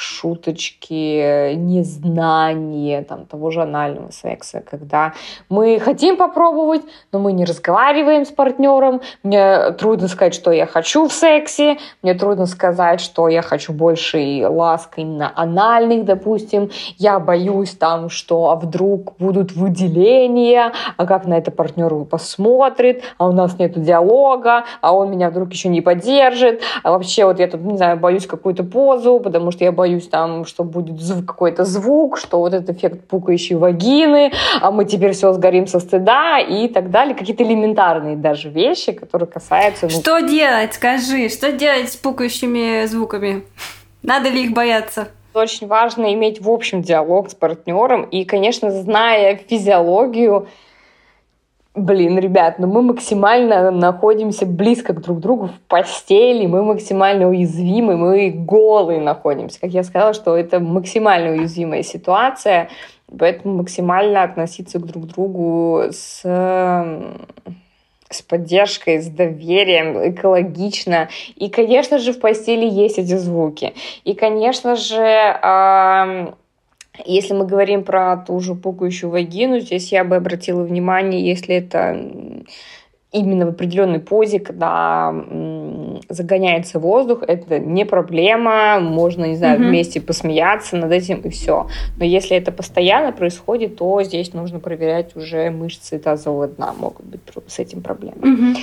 [0.02, 5.14] шуточки, незнание там, того же анального секса, когда
[5.49, 6.82] мы хотим попробовать,
[7.12, 12.14] но мы не разговариваем с партнером, мне трудно сказать, что я хочу в сексе, мне
[12.14, 18.56] трудно сказать, что я хочу больше ласк именно анальных, допустим, я боюсь там, что а
[18.56, 24.95] вдруг будут выделения, а как на это партнер посмотрит, а у нас нет диалога, а
[24.95, 28.64] он меня вдруг еще не поддержит, а вообще вот я тут, не знаю, боюсь какую-то
[28.64, 33.56] позу, потому что я боюсь там, что будет какой-то звук, что вот этот эффект пукающей
[33.56, 34.32] вагины,
[34.62, 37.16] а мы теперь все сгорим со стыда и так далее.
[37.16, 39.86] Какие-то элементарные даже вещи, которые касаются...
[39.86, 39.92] Ну...
[39.92, 43.44] Что делать, скажи, что делать с пукающими звуками?
[44.04, 45.10] Надо ли их бояться?
[45.34, 50.48] Очень важно иметь в общем диалог с партнером и, конечно, зная физиологию,
[51.74, 57.96] Блин, ребят, ну мы максимально находимся близко друг к другу в постели, мы максимально уязвимы,
[57.96, 59.62] мы голые находимся.
[59.62, 62.68] Как я сказала, что это максимально уязвимая ситуация,
[63.18, 66.22] поэтому максимально относиться к друг другу с
[68.10, 71.08] с поддержкой, с доверием, экологично.
[71.38, 73.74] И, конечно же, в постели есть эти звуки.
[74.04, 76.20] И, конечно же,
[77.06, 81.98] если мы говорим про ту же пукающую вагину, здесь я бы обратила внимание, если это
[83.12, 85.14] именно в определенной позе, когда
[86.08, 91.68] загоняется воздух, это не проблема, можно, не знаю, вместе посмеяться над этим и все.
[91.98, 97.22] Но если это постоянно происходит, то здесь нужно проверять уже мышцы тазового дна, могут быть
[97.48, 98.56] с этим проблемы.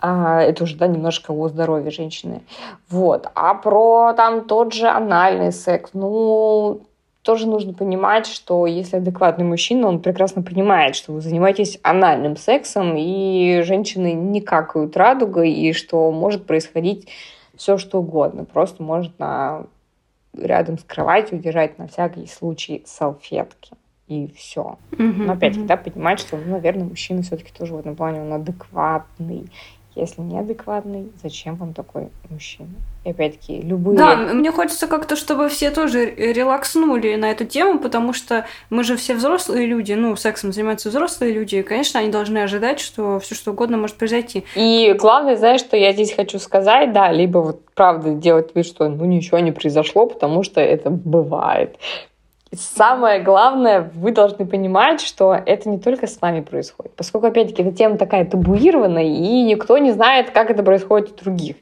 [0.00, 2.42] А, это уже, да, немножко о здоровье женщины.
[2.88, 3.26] Вот.
[3.34, 6.82] А про там тот же анальный секс, ну,
[7.22, 12.94] тоже нужно понимать, что если адекватный мужчина, он прекрасно понимает, что вы занимаетесь анальным сексом,
[12.96, 17.08] и женщины не какают радугой, и что может происходить
[17.56, 18.44] все что угодно.
[18.44, 19.66] Просто можно
[20.36, 23.72] рядом с кроватью держать на всякий случай салфетки.
[24.06, 24.78] И все.
[24.92, 25.24] Mm-hmm.
[25.26, 29.50] Но опять-таки, да, понимать, что, ну, наверное, мужчина все-таки тоже в этом плане он адекватный.
[29.98, 32.68] Если неадекватный, зачем вам такой мужчина?
[33.04, 33.96] И опять-таки, любые...
[33.96, 38.96] Да, мне хочется как-то, чтобы все тоже релакснули на эту тему, потому что мы же
[38.96, 43.34] все взрослые люди, ну, сексом занимаются взрослые люди, и, конечно, они должны ожидать, что все
[43.34, 44.44] что угодно может произойти.
[44.54, 48.88] И главное, знаешь, что я здесь хочу сказать, да, либо вот правда делать вид, что
[48.88, 51.76] ну ничего не произошло, потому что это бывает.
[52.54, 57.72] Самое главное, вы должны понимать, что это не только с вами происходит, поскольку, опять-таки, эта
[57.72, 61.56] тема такая табуированная, и никто не знает, как это происходит у других.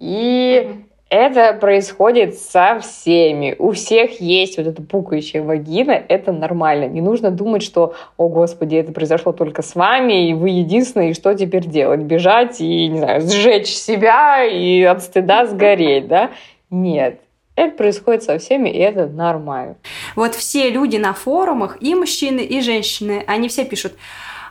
[0.00, 3.54] И это происходит со всеми.
[3.60, 6.88] У всех есть вот эта пукающая вагина, это нормально.
[6.88, 11.14] Не нужно думать, что, о господи, это произошло только с вами, и вы единственные, и
[11.14, 12.00] что теперь делать?
[12.00, 16.30] Бежать и, не знаю, сжечь себя и от стыда сгореть, да?
[16.70, 17.20] Нет,
[17.56, 19.76] это происходит со всеми, и это нормально.
[20.16, 23.94] Вот все люди на форумах, и мужчины, и женщины, они все пишут,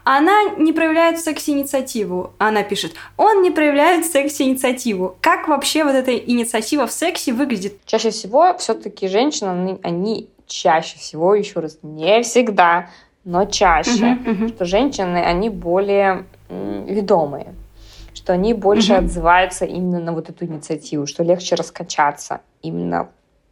[0.06, 2.34] она не проявляет секс-инициативу.
[2.38, 5.16] Она пишет, он не проявляет секс-инициативу.
[5.22, 7.78] Как вообще вот эта инициатива в сексе выглядит?
[7.86, 12.90] Чаще всего все-таки женщины, они, чаще всего, еще раз, не всегда,
[13.24, 14.48] но чаще, uh-huh, uh-huh.
[14.50, 17.54] что женщины, они более ведомые
[18.24, 19.00] что они больше угу.
[19.04, 23.10] отзываются именно на вот эту инициативу, что легче раскачаться именно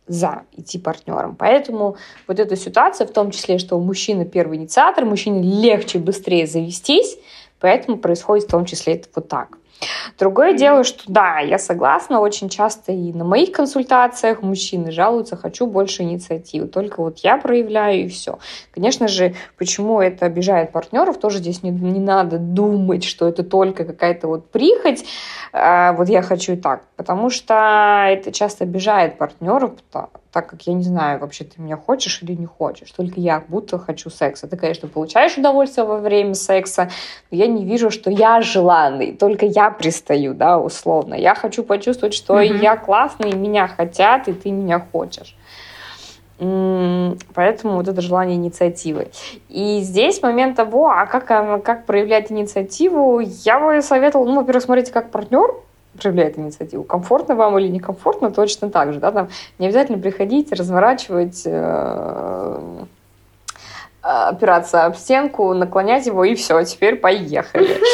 [0.07, 1.35] за идти партнером.
[1.35, 7.17] Поэтому вот эта ситуация, в том числе, что мужчина первый инициатор, мужчине легче быстрее завестись,
[7.59, 9.57] поэтому происходит в том числе это вот так.
[10.19, 15.65] Другое дело, что да, я согласна, очень часто и на моих консультациях мужчины жалуются, хочу
[15.65, 18.39] больше инициативы, только вот я проявляю и все.
[18.73, 23.85] Конечно же, почему это обижает партнеров, тоже здесь не, не надо думать, что это только
[23.85, 25.03] какая-то вот прихоть,
[25.53, 29.71] а, вот я хочу и так, потому что это часто обижает партнеров,
[30.31, 32.89] так как я не знаю, вообще ты меня хочешь или не хочешь.
[32.91, 34.47] Только я будто хочу секса.
[34.47, 36.89] Ты, конечно, получаешь удовольствие во время секса,
[37.29, 39.11] но я не вижу, что я желанный.
[39.13, 41.15] Только я пристаю, да, условно.
[41.15, 42.61] Я хочу почувствовать, что mm-hmm.
[42.61, 45.35] я классный, меня хотят, и ты меня хочешь.
[46.37, 49.09] Поэтому вот это желание инициативы.
[49.49, 51.27] И здесь момент того, а как,
[51.63, 55.53] как проявлять инициативу, я бы советовала, ну, во-первых, смотрите, как партнер
[55.99, 56.83] проявляет инициативу.
[56.83, 58.99] Комфортно вам или некомфортно, точно так же.
[58.99, 59.11] Да?
[59.11, 59.29] Там
[59.59, 62.85] не обязательно приходить, разворачивать, э,
[64.01, 67.79] опираться об стенку, наклонять его, и все, теперь поехали.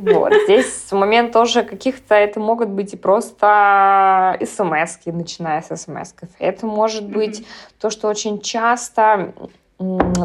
[0.00, 0.32] Вот.
[0.44, 6.28] Здесь момент тоже каких-то, это могут быть и просто смс начиная с смс -ков.
[6.40, 7.46] Это может быть
[7.78, 9.32] то, что очень часто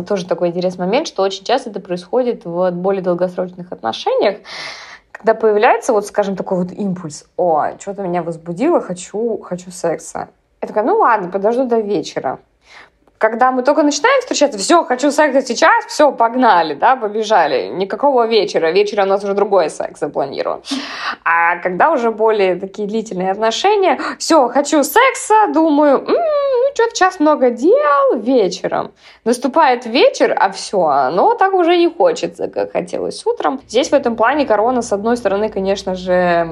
[0.08, 4.38] тоже такой интересный момент, что очень часто это происходит в более долгосрочных отношениях,
[5.24, 10.28] когда появляется, вот, скажем, такой вот импульс, о, что-то меня возбудило, хочу, хочу секса.
[10.62, 12.40] Я такая, ну ладно, подожду до вечера
[13.24, 17.70] когда мы только начинаем встречаться, все, хочу секса сейчас, все, погнали, да, побежали.
[17.70, 18.70] Никакого вечера.
[18.72, 20.62] Вечером у нас уже другой секс запланирован.
[21.24, 26.18] А когда уже более такие длительные отношения, все, хочу секса, думаю, ну,
[26.74, 28.92] что-то сейчас много дел вечером.
[29.24, 33.62] Наступает вечер, а все, но так уже не хочется, как хотелось утром.
[33.70, 36.46] Здесь в этом плане корона, с одной стороны, конечно же,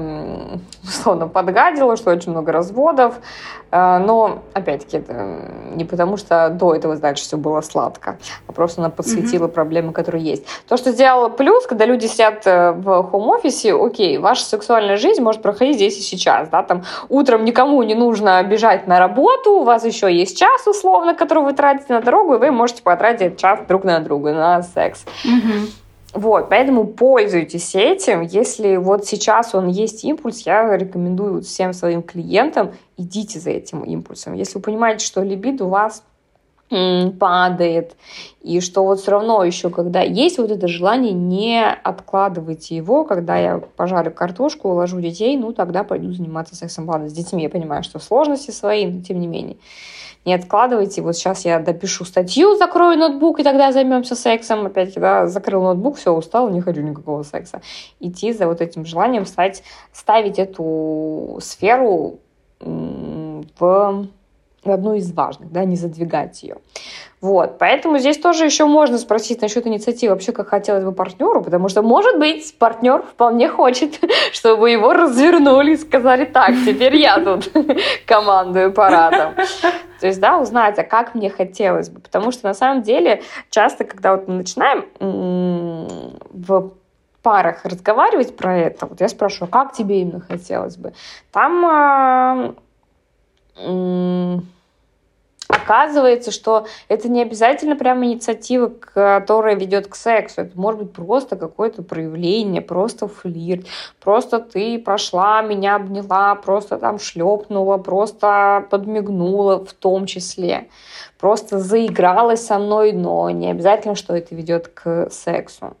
[0.82, 3.16] условно подгадила, что очень много разводов,
[3.72, 8.90] но, опять-таки, это не потому, что до этого дальше все было сладко, а просто она
[8.90, 9.52] подсветила mm-hmm.
[9.52, 10.44] проблемы, которые есть.
[10.68, 15.40] То, что сделала плюс, когда люди сидят э, в хоум-офисе, окей, ваша сексуальная жизнь может
[15.40, 19.86] проходить здесь и сейчас, да, там утром никому не нужно бежать на работу, у вас
[19.86, 23.84] еще есть час, условно, который вы тратите на дорогу, и вы можете потратить час друг
[23.84, 25.04] на друга на секс.
[25.24, 25.81] Mm-hmm.
[26.14, 28.20] Вот, поэтому пользуйтесь этим.
[28.20, 34.34] Если вот сейчас он есть импульс, я рекомендую всем своим клиентам идите за этим импульсом.
[34.34, 36.04] Если вы понимаете, что либидо у вас
[37.18, 37.96] падает,
[38.40, 43.36] и что вот все равно еще, когда есть вот это желание, не откладывайте его, когда
[43.36, 46.88] я пожарю картошку, уложу детей, ну тогда пойду заниматься сексом.
[46.88, 49.58] Ладно, с детьми я понимаю, что сложности свои, но тем не менее.
[50.24, 54.66] Не откладывайте, вот сейчас я допишу статью, закрою ноутбук, и тогда займемся сексом.
[54.66, 57.60] Опять, когда закрыл ноутбук, все, устал, не хочу никакого секса.
[57.98, 62.20] Идти за вот этим желанием, стать, ставить эту сферу
[62.60, 64.06] в
[64.64, 66.58] одну из важных, да, не задвигать ее.
[67.20, 71.68] Вот, поэтому здесь тоже еще можно спросить насчет инициативы, вообще как хотелось бы партнеру, потому
[71.68, 73.98] что, может быть, партнер вполне хочет,
[74.32, 77.50] чтобы его развернули и сказали, так, теперь я тут
[78.06, 79.34] командую парадом.
[80.02, 83.84] То есть, да, узнать, а как мне хотелось бы, потому что на самом деле часто,
[83.84, 86.72] когда вот мы начинаем в
[87.22, 90.92] парах разговаривать про это, вот я спрашиваю, а как тебе именно хотелось бы,
[91.30, 92.54] там а,
[95.52, 100.42] оказывается, что это не обязательно прям инициатива, которая ведет к сексу.
[100.42, 103.66] Это может быть просто какое-то проявление, просто флирт,
[104.00, 110.68] просто ты прошла, меня обняла, просто там шлепнула, просто подмигнула в том числе.
[111.18, 115.76] Просто заигралась со мной, но не обязательно, что это ведет к сексу.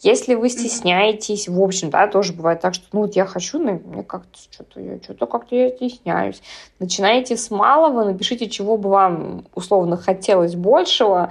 [0.00, 3.80] Если вы стесняетесь, в общем, да, тоже бывает так, что, ну, вот я хочу, но
[3.84, 6.42] мне как-то что-то, я что-то как-то я стесняюсь.
[6.78, 11.30] Начинайте с малого, напишите, чего бы вам, условно, хотелось большего,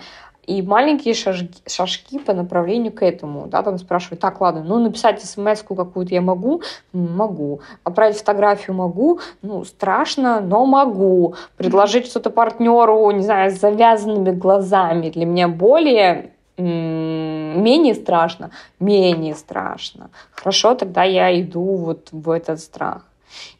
[0.49, 5.21] и маленькие шажки, шажки по направлению к этому, да, там спрашивают, так, ладно, ну, написать
[5.23, 6.63] смс какую-то я могу?
[6.91, 7.61] Могу.
[7.83, 9.19] Отправить фотографию могу?
[9.43, 11.35] Ну, страшно, но могу.
[11.55, 16.31] Предложить что-то партнеру, не знаю, с завязанными глазами для меня более
[16.61, 20.09] менее страшно, менее страшно.
[20.31, 23.05] Хорошо, тогда я иду вот в этот страх.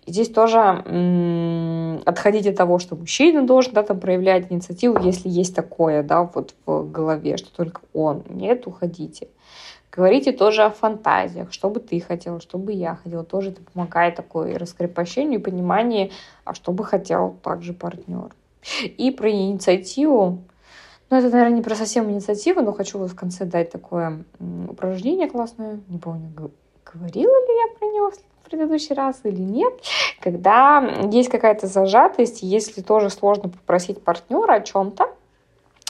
[0.05, 0.59] И здесь тоже
[2.05, 6.55] отходить от того, что мужчина должен да, там, проявлять инициативу, если есть такое да, вот
[6.65, 8.23] в голове, что только он.
[8.29, 9.27] Нет, уходите.
[9.91, 13.23] Говорите тоже о фантазиях, что бы ты хотела, что бы я хотела.
[13.23, 16.11] Тоже это помогает такой раскрепощению и пониманию,
[16.45, 18.33] а что бы хотел также партнер.
[18.83, 20.39] И про инициативу
[21.09, 24.23] ну, это, наверное, не про совсем инициативу, но хочу вот в конце дать такое
[24.69, 25.79] упражнение классное.
[25.87, 26.31] Не помню,
[26.85, 29.73] говорила ли я про него в предыдущий раз или нет.
[30.19, 30.79] Когда
[31.11, 35.09] есть какая-то зажатость, если тоже сложно попросить партнера о чем-то,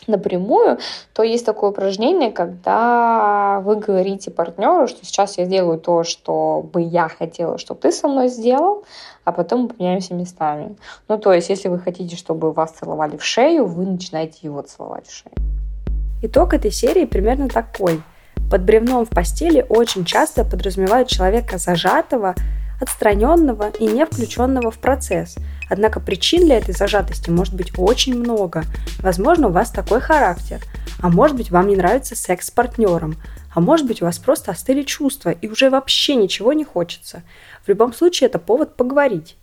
[0.08, 0.80] напрямую,
[1.14, 6.82] то есть такое упражнение, когда вы говорите партнеру, что сейчас я сделаю то, что бы
[6.82, 8.84] я хотела, чтобы ты со мной сделал,
[9.24, 10.76] а потом мы поменяемся местами.
[11.08, 15.08] Ну, то есть, если вы хотите, чтобы вас целовали в шею, вы начинаете его целовать
[15.08, 15.36] в шею.
[16.22, 18.02] Итог этой серии примерно такой.
[18.50, 22.36] Под бревном в постели очень часто подразумевают человека зажатого,
[22.80, 25.36] отстраненного и не включенного в процесс.
[25.70, 28.64] Однако причин для этой зажатости может быть очень много.
[29.00, 30.62] Возможно, у вас такой характер,
[31.02, 33.16] а может быть, вам не нравится секс с партнером,
[33.54, 37.24] а может быть, у вас просто остыли чувства и уже вообще ничего не хочется.
[37.64, 39.36] В любом случае, это повод поговорить.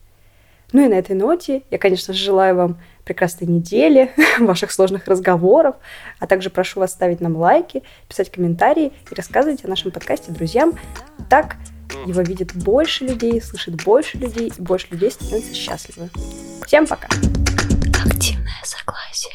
[0.73, 4.11] Ну и на этой ноте я, конечно же, желаю вам прекрасной недели,
[4.41, 5.77] ваших сложных разговоров,
[6.19, 10.73] а также прошу вас ставить нам лайки, писать комментарии и рассказывать о нашем подкасте друзьям.
[11.31, 11.57] Так
[12.07, 16.11] его видит больше людей, слышит больше людей, и больше людей становится счастливы.
[16.67, 17.09] Всем пока!
[18.05, 19.35] Активное согласие.